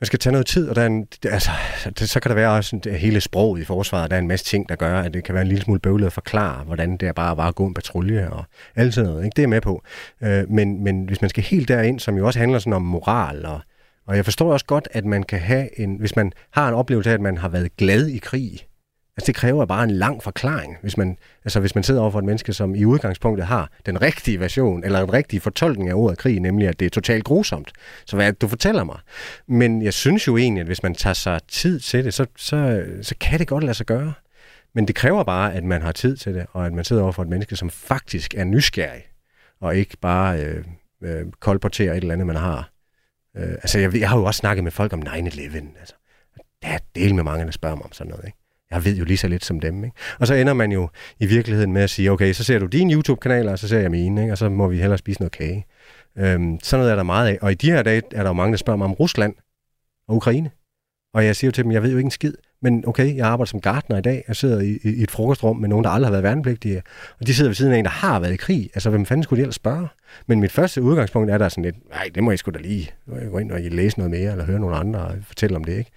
[0.00, 1.50] man skal tage noget tid, og der er en, altså,
[1.98, 4.10] det, så kan der være også en, hele sproget i forsvaret.
[4.10, 6.06] Der er en masse ting, der gør, at det kan være en lille smule bøvlet
[6.06, 9.24] at forklare, hvordan det er bare var at gå en patrulje og alt sådan noget.
[9.24, 9.34] Ikke?
[9.36, 9.82] Det er med på.
[10.22, 13.46] Øh, men, men hvis man skal helt derind, som jo også handler sådan om moral
[13.46, 13.60] og
[14.06, 17.10] og jeg forstår også godt, at man kan have en, hvis man har en oplevelse
[17.10, 18.66] af, at man har været glad i krig,
[19.16, 22.18] altså det kræver bare en lang forklaring, hvis man, altså hvis man sidder over for
[22.18, 26.18] et menneske, som i udgangspunktet har den rigtige version, eller en rigtig fortolkning af ordet
[26.18, 27.72] krig, nemlig at det er totalt grusomt.
[28.06, 28.98] Så hvad det, du fortæller mig?
[29.48, 32.84] Men jeg synes jo egentlig, at hvis man tager sig tid til det, så, så,
[33.02, 34.12] så kan det godt lade sig gøre.
[34.74, 37.12] Men det kræver bare, at man har tid til det, og at man sidder over
[37.12, 39.02] for et menneske, som faktisk er nysgerrig,
[39.60, 40.64] og ikke bare øh,
[41.02, 42.75] øh, kolporterer et eller andet, man har
[43.36, 45.12] Øh, altså, jeg, jeg har jo også snakket med folk om 9-11.
[45.80, 45.94] Altså,
[46.62, 48.24] der er del med mange, der spørger mig om sådan noget.
[48.26, 48.38] Ikke?
[48.70, 49.84] Jeg ved jo lige så lidt som dem.
[49.84, 49.96] Ikke?
[50.18, 50.88] Og så ender man jo
[51.20, 53.90] i virkeligheden med at sige, okay, så ser du din YouTube-kanal, og så ser jeg
[53.90, 54.32] mine, ikke?
[54.32, 55.66] og så må vi hellere spise noget kage.
[56.18, 57.38] Øhm, sådan noget er der meget af.
[57.42, 59.34] Og i de her dage er der jo mange, der spørger mig om Rusland
[60.08, 60.50] og Ukraine.
[61.14, 62.34] Og jeg siger jo til dem, jeg ved jo ikke en skid.
[62.66, 64.24] Men okay, jeg arbejder som gartner i dag.
[64.28, 66.82] Jeg sidder i, i et frokostrum med nogen, der aldrig har været værnepligtige.
[67.20, 68.70] Og de sidder ved siden af en, der har været i krig.
[68.74, 69.88] Altså, hvem fanden skulle de ellers spørge?
[70.26, 72.90] Men mit første udgangspunkt er der sådan lidt, nej, det må jeg sgu da lige
[73.30, 75.90] gå ind og læse noget mere, eller høre nogle andre fortælle om det, ikke?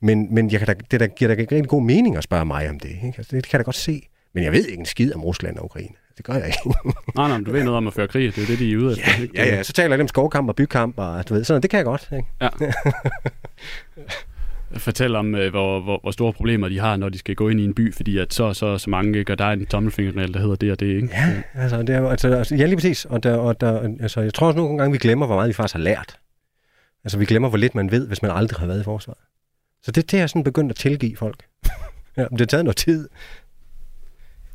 [0.00, 2.44] Men, men jeg kan da, det der, giver da ikke rigtig god mening at spørge
[2.44, 3.14] mig om det, ikke?
[3.18, 4.08] Altså, det kan jeg da godt se.
[4.34, 5.94] Men jeg ved ikke en skid om Rusland og Ukraine.
[6.16, 6.58] Det gør jeg ikke.
[7.16, 8.36] nej, nej, men du ved noget om at føre krig.
[8.36, 9.10] Det er det, de er ude efter.
[9.34, 11.62] Ja, ja, ja, så taler jeg lidt om skovkamp og bykamp, og du ved, sådan,
[11.62, 12.08] det kan jeg godt.
[12.12, 12.28] Ikke?
[12.40, 12.48] Ja.
[14.80, 17.60] fortælle om, øh, hvor, hvor, hvor store problemer de har, når de skal gå ind
[17.60, 20.56] i en by, fordi at så så, så mange gør der en tommelfingerknald, der hedder
[20.56, 21.08] det og det, ikke?
[21.12, 23.04] Ja, altså, det er, altså, altså ja, lige præcis.
[23.04, 25.52] Og, der, og der, altså, jeg tror også nogle gange, vi glemmer, hvor meget vi
[25.52, 26.18] faktisk har lært.
[27.04, 29.20] Altså, vi glemmer, hvor lidt man ved, hvis man aldrig har været i forsvaret.
[29.82, 31.44] Så det, det er sådan begyndt at tilgive folk.
[32.16, 33.08] ja, det har taget noget tid.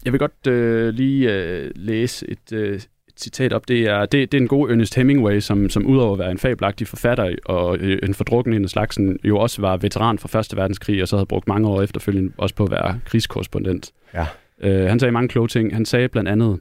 [0.06, 2.82] Jeg vil godt øh, lige øh, læse et, øh,
[3.20, 6.20] citat op, det er, det, det er en god Ernest Hemingway, som, som udover at
[6.20, 10.28] være en fabelagtig forfatter og øh, en fordrukken en slags, jo også var veteran fra
[10.28, 13.92] Første Verdenskrig, og så havde brugt mange år efterfølgende også på at være krigskorrespondent.
[14.14, 14.26] Ja.
[14.62, 15.74] Øh, han sagde mange kloge ting.
[15.74, 16.60] Han sagde blandt andet,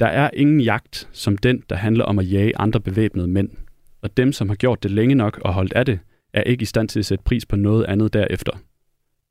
[0.00, 3.48] der er ingen jagt som den, der handler om at jage andre bevæbnede mænd.
[4.02, 5.98] Og dem, som har gjort det længe nok og holdt af det,
[6.32, 8.52] er ikke i stand til at sætte pris på noget andet derefter.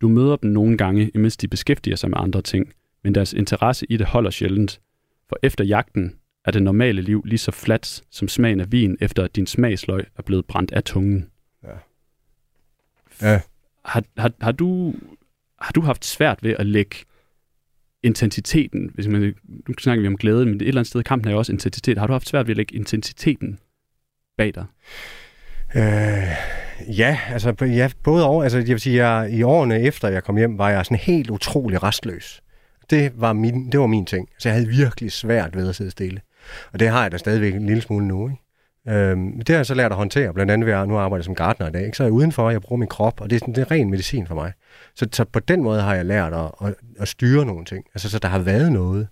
[0.02, 2.74] Du møder dem nogle gange, imens de beskæftiger sig med andre ting,
[3.04, 4.80] men deres interesse i det holder sjældent.
[5.30, 6.14] For efter jagten
[6.50, 10.06] er det normale liv lige så fladt som smagen af vin, efter at din smagsløg
[10.18, 11.30] er blevet brændt af tungen.
[11.64, 11.70] Ja.
[13.22, 13.42] ja.
[13.86, 14.94] Har, har, har, du,
[15.62, 16.96] har du haft svært ved at lægge
[18.04, 19.36] intensiteten, hvis man,
[19.68, 21.52] nu snakker vi om glæde, men et eller andet sted i kampen er jo også
[21.52, 21.98] intensitet.
[21.98, 23.60] Har du haft svært ved at lægge intensiteten
[24.38, 24.66] bag dig?
[25.76, 26.30] Øh,
[26.98, 28.44] ja, altså ja, både over.
[28.44, 31.30] Altså, jeg vil sige, jeg, i årene efter jeg kom hjem, var jeg sådan helt
[31.30, 32.42] utrolig restløs.
[32.90, 34.30] Det var min, det var min ting.
[34.40, 36.22] Så jeg havde virkelig svært ved at sidde stille.
[36.74, 38.30] Og det har jeg da stadigvæk en lille smule nu.
[38.30, 38.42] Ikke?
[38.88, 41.36] Øhm, det har jeg så lært at håndtere, blandt andet ved at nu arbejder som
[41.36, 41.86] gartner i dag.
[41.86, 41.98] Ikke?
[41.98, 43.90] Så er jeg udenfor, jeg bruger min krop, og det er, sådan, det er ren
[43.90, 44.54] medicin for mig.
[44.96, 47.86] Så, så på den måde har jeg lært at, at, at styre nogle ting.
[47.96, 49.08] Altså, så der har været noget.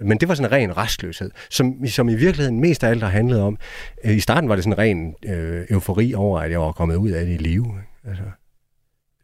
[0.00, 3.10] Men det var sådan en ren restløshed, som, som i virkeligheden mest af alt har
[3.10, 3.58] handlet om,
[4.04, 6.96] øh, i starten var det sådan en ren øh, eufori over, at jeg var kommet
[6.96, 7.74] ud af det i live.
[8.08, 8.22] Altså,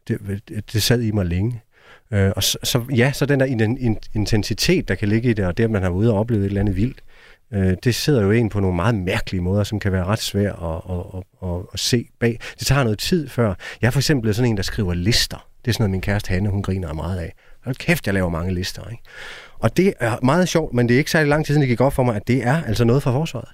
[0.07, 1.61] det, det, det sad i mig længe.
[2.11, 3.45] Øh, og så, så, ja, så den der
[4.13, 6.43] intensitet, der kan ligge i det, og det, at man har været ude og oplevet
[6.43, 7.03] et eller andet vildt,
[7.53, 10.55] øh, det sidder jo en på nogle meget mærkelige måder, som kan være ret svært
[10.61, 12.39] at, at, at, at, at se bag.
[12.59, 13.53] Det tager noget tid før.
[13.81, 15.47] Jeg er for eksempel sådan en, der skriver lister.
[15.65, 17.33] Det er sådan noget, min kæreste Hanne, hun griner meget af.
[17.63, 19.03] Hold kæft, jeg laver mange lister, ikke?
[19.59, 21.81] Og det er meget sjovt, men det er ikke særlig lang tid siden, det gik
[21.81, 23.49] op for mig, at det er altså noget fra forsvaret.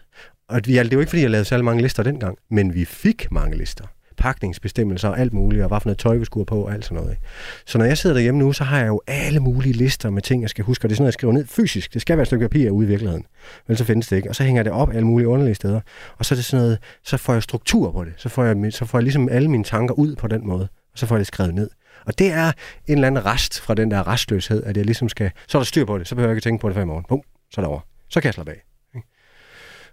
[0.49, 3.31] Og det er jo ikke, fordi jeg lavede særlig mange lister dengang, men vi fik
[3.31, 3.85] mange lister
[4.23, 6.97] pakningsbestemmelser og alt muligt, og hvad for noget tøj vi skulle på og alt sådan
[7.03, 7.17] noget.
[7.65, 10.41] Så når jeg sidder derhjemme nu, så har jeg jo alle mulige lister med ting,
[10.41, 11.93] jeg skal huske, og det er sådan noget, jeg skriver ned fysisk.
[11.93, 13.25] Det skal være et stykke papir ude i virkeligheden,
[13.67, 14.29] men så findes det ikke.
[14.29, 15.81] Og så hænger det op alle mulige underlige steder,
[16.17, 18.13] og så er det sådan noget, så får jeg struktur på det.
[18.17, 20.99] Så får jeg, så får jeg ligesom alle mine tanker ud på den måde, og
[20.99, 21.69] så får jeg det skrevet ned.
[22.05, 22.47] Og det er
[22.87, 25.65] en eller anden rest fra den der restløshed, at jeg ligesom skal, så er der
[25.65, 27.05] styr på det, så behøver jeg ikke tænke på det før i morgen.
[27.09, 27.21] Bum,
[27.51, 27.79] så er det over.
[28.09, 28.72] Så kan jeg slappe af.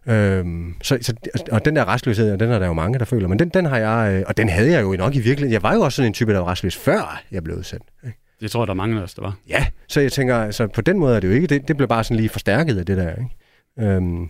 [0.06, 1.14] Øhm, så, så,
[1.52, 3.78] og den der restløshed, den er der jo mange, der føler, men den, den har
[3.78, 5.52] jeg, øh, og den havde jeg jo nok i virkeligheden.
[5.52, 7.84] Jeg var jo også sådan en type, der var restløs, før jeg blev udsendt.
[8.06, 8.18] Ikke?
[8.40, 9.36] Det tror jeg, der er mange af os, der var.
[9.48, 11.88] Ja, så jeg tænker, altså, på den måde er det jo ikke, det, det blev
[11.88, 13.10] bare sådan lige forstærket af det der.
[13.10, 13.90] Ikke?
[13.90, 14.28] Øhm,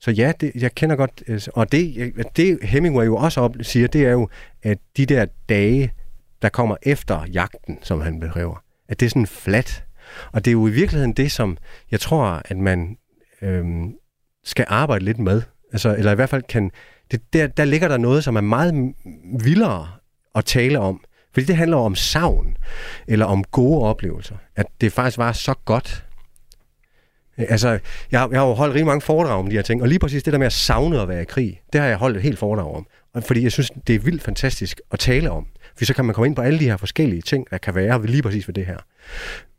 [0.00, 3.88] så ja, det, jeg kender godt, altså, og det, det Hemingway jo også op, siger,
[3.88, 4.28] det er jo,
[4.62, 5.92] at de der dage,
[6.42, 9.84] der kommer efter jagten, som han beskriver, at det er sådan flat.
[10.32, 11.58] Og det er jo i virkeligheden det, som
[11.90, 12.96] jeg tror, at man
[13.42, 13.94] øhm,
[14.44, 15.42] skal arbejde lidt med.
[15.72, 16.70] Altså, eller i hvert fald kan...
[17.10, 18.94] Det, der, der ligger der noget, som er meget
[19.40, 19.88] vildere
[20.34, 21.04] at tale om.
[21.32, 22.56] Fordi det handler om savn,
[23.06, 24.36] eller om gode oplevelser.
[24.56, 26.04] At det faktisk var så godt.
[27.38, 27.80] Altså, jeg,
[28.30, 30.32] jeg har jo holdt rigtig mange foredrag om de her ting, og lige præcis det
[30.32, 32.74] der med at savne at være i krig, det har jeg holdt et helt foredrag
[32.74, 32.86] om.
[33.14, 35.46] Og fordi jeg synes, det er vildt fantastisk at tale om.
[35.78, 38.06] For så kan man komme ind på alle de her forskellige ting, der kan være
[38.06, 38.78] lige præcis ved det her.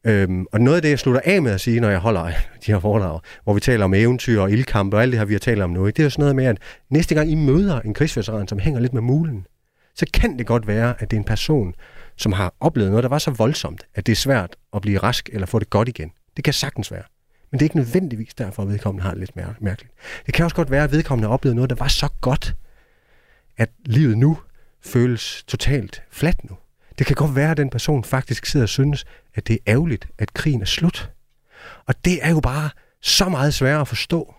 [0.06, 2.26] Øhm, og noget af det, jeg slutter af med at sige, når jeg holder
[2.66, 5.34] de her foredrag, hvor vi taler om eventyr og ildkampe og alt det her, vi
[5.34, 6.58] har talt om nu, det er jo sådan noget med, at
[6.90, 9.48] næste gang I møder en krigsveteran, som hænger lidt med mulen,
[9.96, 11.74] så kan det godt være, at det er en person,
[12.18, 15.30] som har oplevet noget, der var så voldsomt, at det er svært at blive rask
[15.34, 16.12] eller få det godt igen.
[16.36, 17.04] Det kan sagtens være.
[17.52, 19.94] Men det er ikke nødvendigvis derfor, at vedkommende har det lidt mærkeligt.
[20.26, 22.56] Det kan også godt være, at vedkommende har oplevet noget, der var så godt,
[23.58, 24.38] at livet nu
[24.86, 26.58] føles totalt fladt nu.
[27.00, 29.06] Det kan godt være, at den person faktisk sidder og synes,
[29.36, 31.12] at det er ærgerligt, at krigen er slut.
[31.86, 32.70] Og det er jo bare
[33.02, 34.34] så meget sværere at forstå.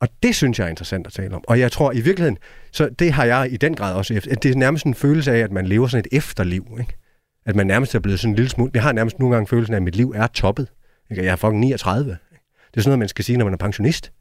[0.00, 1.44] Og det synes jeg er interessant at tale om.
[1.48, 2.38] Og jeg tror i virkeligheden,
[2.72, 5.38] så det har jeg i den grad også, at det er nærmest en følelse af,
[5.38, 6.76] at man lever sådan et efterliv.
[6.80, 6.96] Ikke?
[7.46, 8.70] At man nærmest er blevet sådan en lille smule...
[8.74, 10.68] Jeg har nærmest nogle gange følelsen af, at mit liv er toppet.
[11.10, 11.24] Ikke?
[11.24, 12.10] Jeg er fucking 39.
[12.10, 12.16] Det
[12.76, 14.12] er sådan noget, man skal sige, når man er pensionist.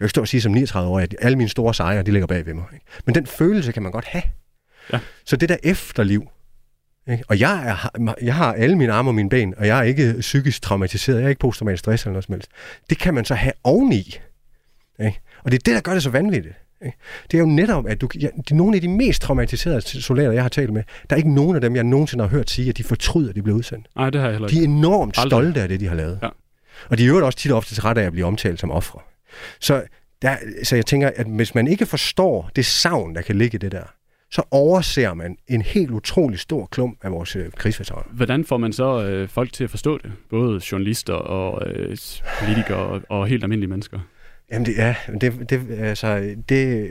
[0.00, 2.26] Jeg kan stå og sige som 39 år, at alle mine store sejre, de ligger
[2.26, 2.64] bag ved mig.
[2.74, 2.86] Ikke?
[3.06, 4.22] Men den følelse kan man godt have.
[4.92, 4.98] Ja.
[5.24, 6.28] Så det der efterliv,
[7.10, 7.24] ikke?
[7.28, 10.14] og jeg, er, jeg har alle mine arme og mine ben, og jeg er ikke
[10.20, 12.50] psykisk traumatiseret, jeg er ikke posttraumatisk stress eller noget som helst.
[12.90, 14.18] Det kan man så have oveni.
[15.00, 15.20] Ikke?
[15.44, 16.54] Og det er det, der gør det så vanvittigt.
[16.84, 16.98] Ikke?
[17.30, 20.42] Det er jo netop, at du, det er nogle af de mest traumatiserede soldater, jeg
[20.42, 20.82] har talt med.
[21.10, 23.34] Der er ikke nogen af dem, jeg nogensinde har hørt sige, at de fortryder, at
[23.34, 23.86] de blev udsendt.
[23.96, 24.60] Nej, det har jeg heller ikke.
[24.60, 25.30] De er enormt Aldrig.
[25.30, 26.18] stolte af det, de har lavet.
[26.22, 26.28] Ja.
[26.88, 28.70] Og de er jo også tit og ofte til ret af at blive omtalt som
[28.70, 29.00] ofre.
[29.60, 29.82] Så,
[30.22, 33.58] der, så jeg tænker, at hvis man ikke forstår det savn, der kan ligge i
[33.58, 33.84] det der,
[34.30, 38.08] så overser man en helt utrolig stor klump af vores øh, krigsveteraner.
[38.10, 40.12] Hvordan får man så øh, folk til at forstå det?
[40.30, 41.96] Både journalister og øh,
[42.40, 44.00] politikere og, og helt almindelige mennesker?
[44.52, 46.90] Jamen det, ja, det, det, altså, det,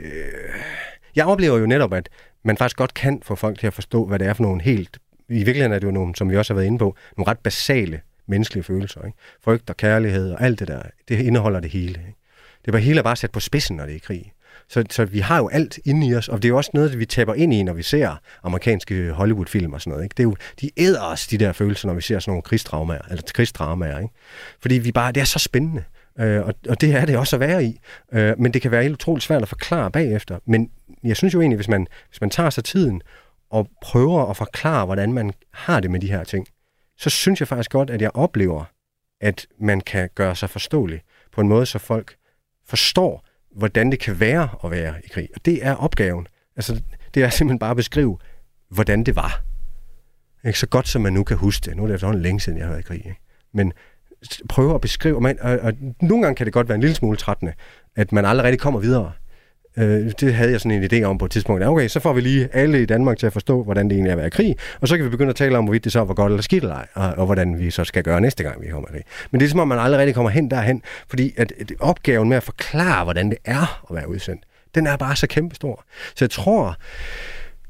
[1.16, 2.08] jeg oplever jo netop, at
[2.44, 4.98] man faktisk godt kan få folk til at forstå, hvad det er for nogle helt,
[5.28, 7.38] i virkeligheden er det jo nogle, som vi også har været inde på, nogle ret
[7.38, 9.04] basale menneskelige følelser.
[9.04, 9.18] Ikke?
[9.44, 11.88] Frygt og kærlighed og alt det der, det indeholder det hele.
[11.88, 12.14] Ikke?
[12.64, 14.32] Det var hele bare sat på spidsen, når det er krig.
[14.68, 16.98] Så, så vi har jo alt inde i os, og det er jo også noget,
[16.98, 20.04] vi taber ind i, når vi ser amerikanske Hollywood-film og sådan noget.
[20.04, 20.14] Ikke?
[20.16, 23.02] Det er jo, de æder os, de der følelser, når vi ser sådan nogle krigsdramaer,
[23.10, 23.98] eller krigsdramaer.
[23.98, 24.14] Ikke?
[24.60, 25.84] Fordi vi bare, det er så spændende.
[26.20, 27.80] Øh, og, og det er det også at være i.
[28.12, 30.38] Øh, men det kan være helt utroligt svært at forklare bagefter.
[30.46, 30.70] Men
[31.04, 33.02] jeg synes jo egentlig, hvis man, hvis man tager sig tiden
[33.50, 36.46] og prøver at forklare, hvordan man har det med de her ting,
[36.98, 38.64] så synes jeg faktisk godt, at jeg oplever,
[39.20, 41.00] at man kan gøre sig forståelig
[41.32, 42.16] på en måde, så folk
[42.66, 43.24] forstår,
[43.56, 45.28] hvordan det kan være at være i krig.
[45.34, 46.26] Og det er opgaven.
[46.56, 46.82] Altså,
[47.14, 48.18] det er simpelthen bare at beskrive,
[48.68, 49.42] hvordan det var.
[50.46, 51.76] Ikke så godt, som man nu kan huske det.
[51.76, 53.06] Nu er det efterhånden længe siden, jeg har været i krig.
[53.06, 53.20] Ikke?
[53.52, 53.72] Men
[54.48, 57.16] prøve at beskrive, man, og, og nogle gange kan det godt være en lille smule
[57.16, 57.52] trættende,
[57.96, 59.12] at man aldrig rigtig kommer videre.
[59.76, 61.64] Øh, det havde jeg sådan en idé om på et tidspunkt.
[61.64, 64.12] Okay, så får vi lige alle i Danmark til at forstå, hvordan det egentlig er
[64.12, 66.04] at være i krig, og så kan vi begynde at tale om, hvorvidt det så
[66.04, 68.62] var godt eller skidt eller ej, og, og hvordan vi så skal gøre næste gang,
[68.62, 69.02] vi kommer det.
[69.30, 72.28] Men det er som om, man aldrig rigtig kommer hen derhen, fordi at, at opgaven
[72.28, 74.42] med at forklare, hvordan det er at være udsendt,
[74.74, 75.84] den er bare så kæmpestor.
[76.14, 76.76] Så jeg tror,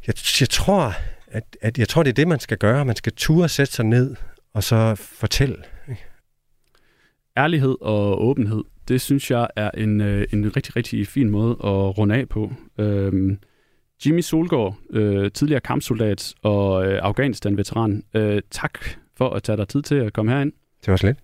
[0.07, 0.95] jeg, jeg tror,
[1.33, 2.85] at, at jeg tror, det er det, man skal gøre.
[2.85, 4.17] Man skal ture sætte sig ned,
[4.55, 5.57] og så fortælle.
[7.37, 11.99] Ærlighed og åbenhed det synes jeg er en, øh, en rigtig, rigtig fin måde at
[11.99, 12.53] runde af på.
[12.79, 13.39] Øhm,
[14.07, 18.79] Jimmy Solgaard, øh, tidligere kampsoldat og øh, Afghanistan-veteran, øh, tak
[19.17, 20.53] for at tage dig tid til at komme herind.
[20.81, 21.17] Det var slet.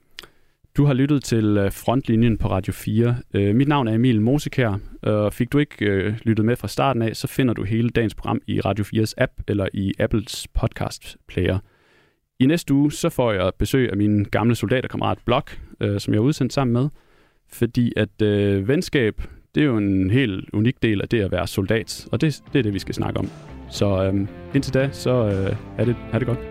[0.77, 3.17] Du har lyttet til øh, Frontlinjen på Radio 4.
[3.35, 7.03] Øh, mit navn er Emil Mosikær, og fik du ikke øh, lyttet med fra starten
[7.03, 11.17] af, så finder du hele dagens program i Radio 4's app eller i Apples podcast
[11.29, 11.59] player.
[12.41, 16.19] I næste uge, så får jeg besøg af min gamle soldaterkammerat Blok, øh, som jeg
[16.19, 16.89] er udsendt sammen med.
[17.53, 19.23] Fordi at øh, venskab,
[19.55, 22.09] det er jo en helt unik del af det at være soldat.
[22.13, 23.29] Og det, det er det, vi skal snakke om.
[23.71, 26.50] Så øh, indtil da, så øh, er, det, er det godt.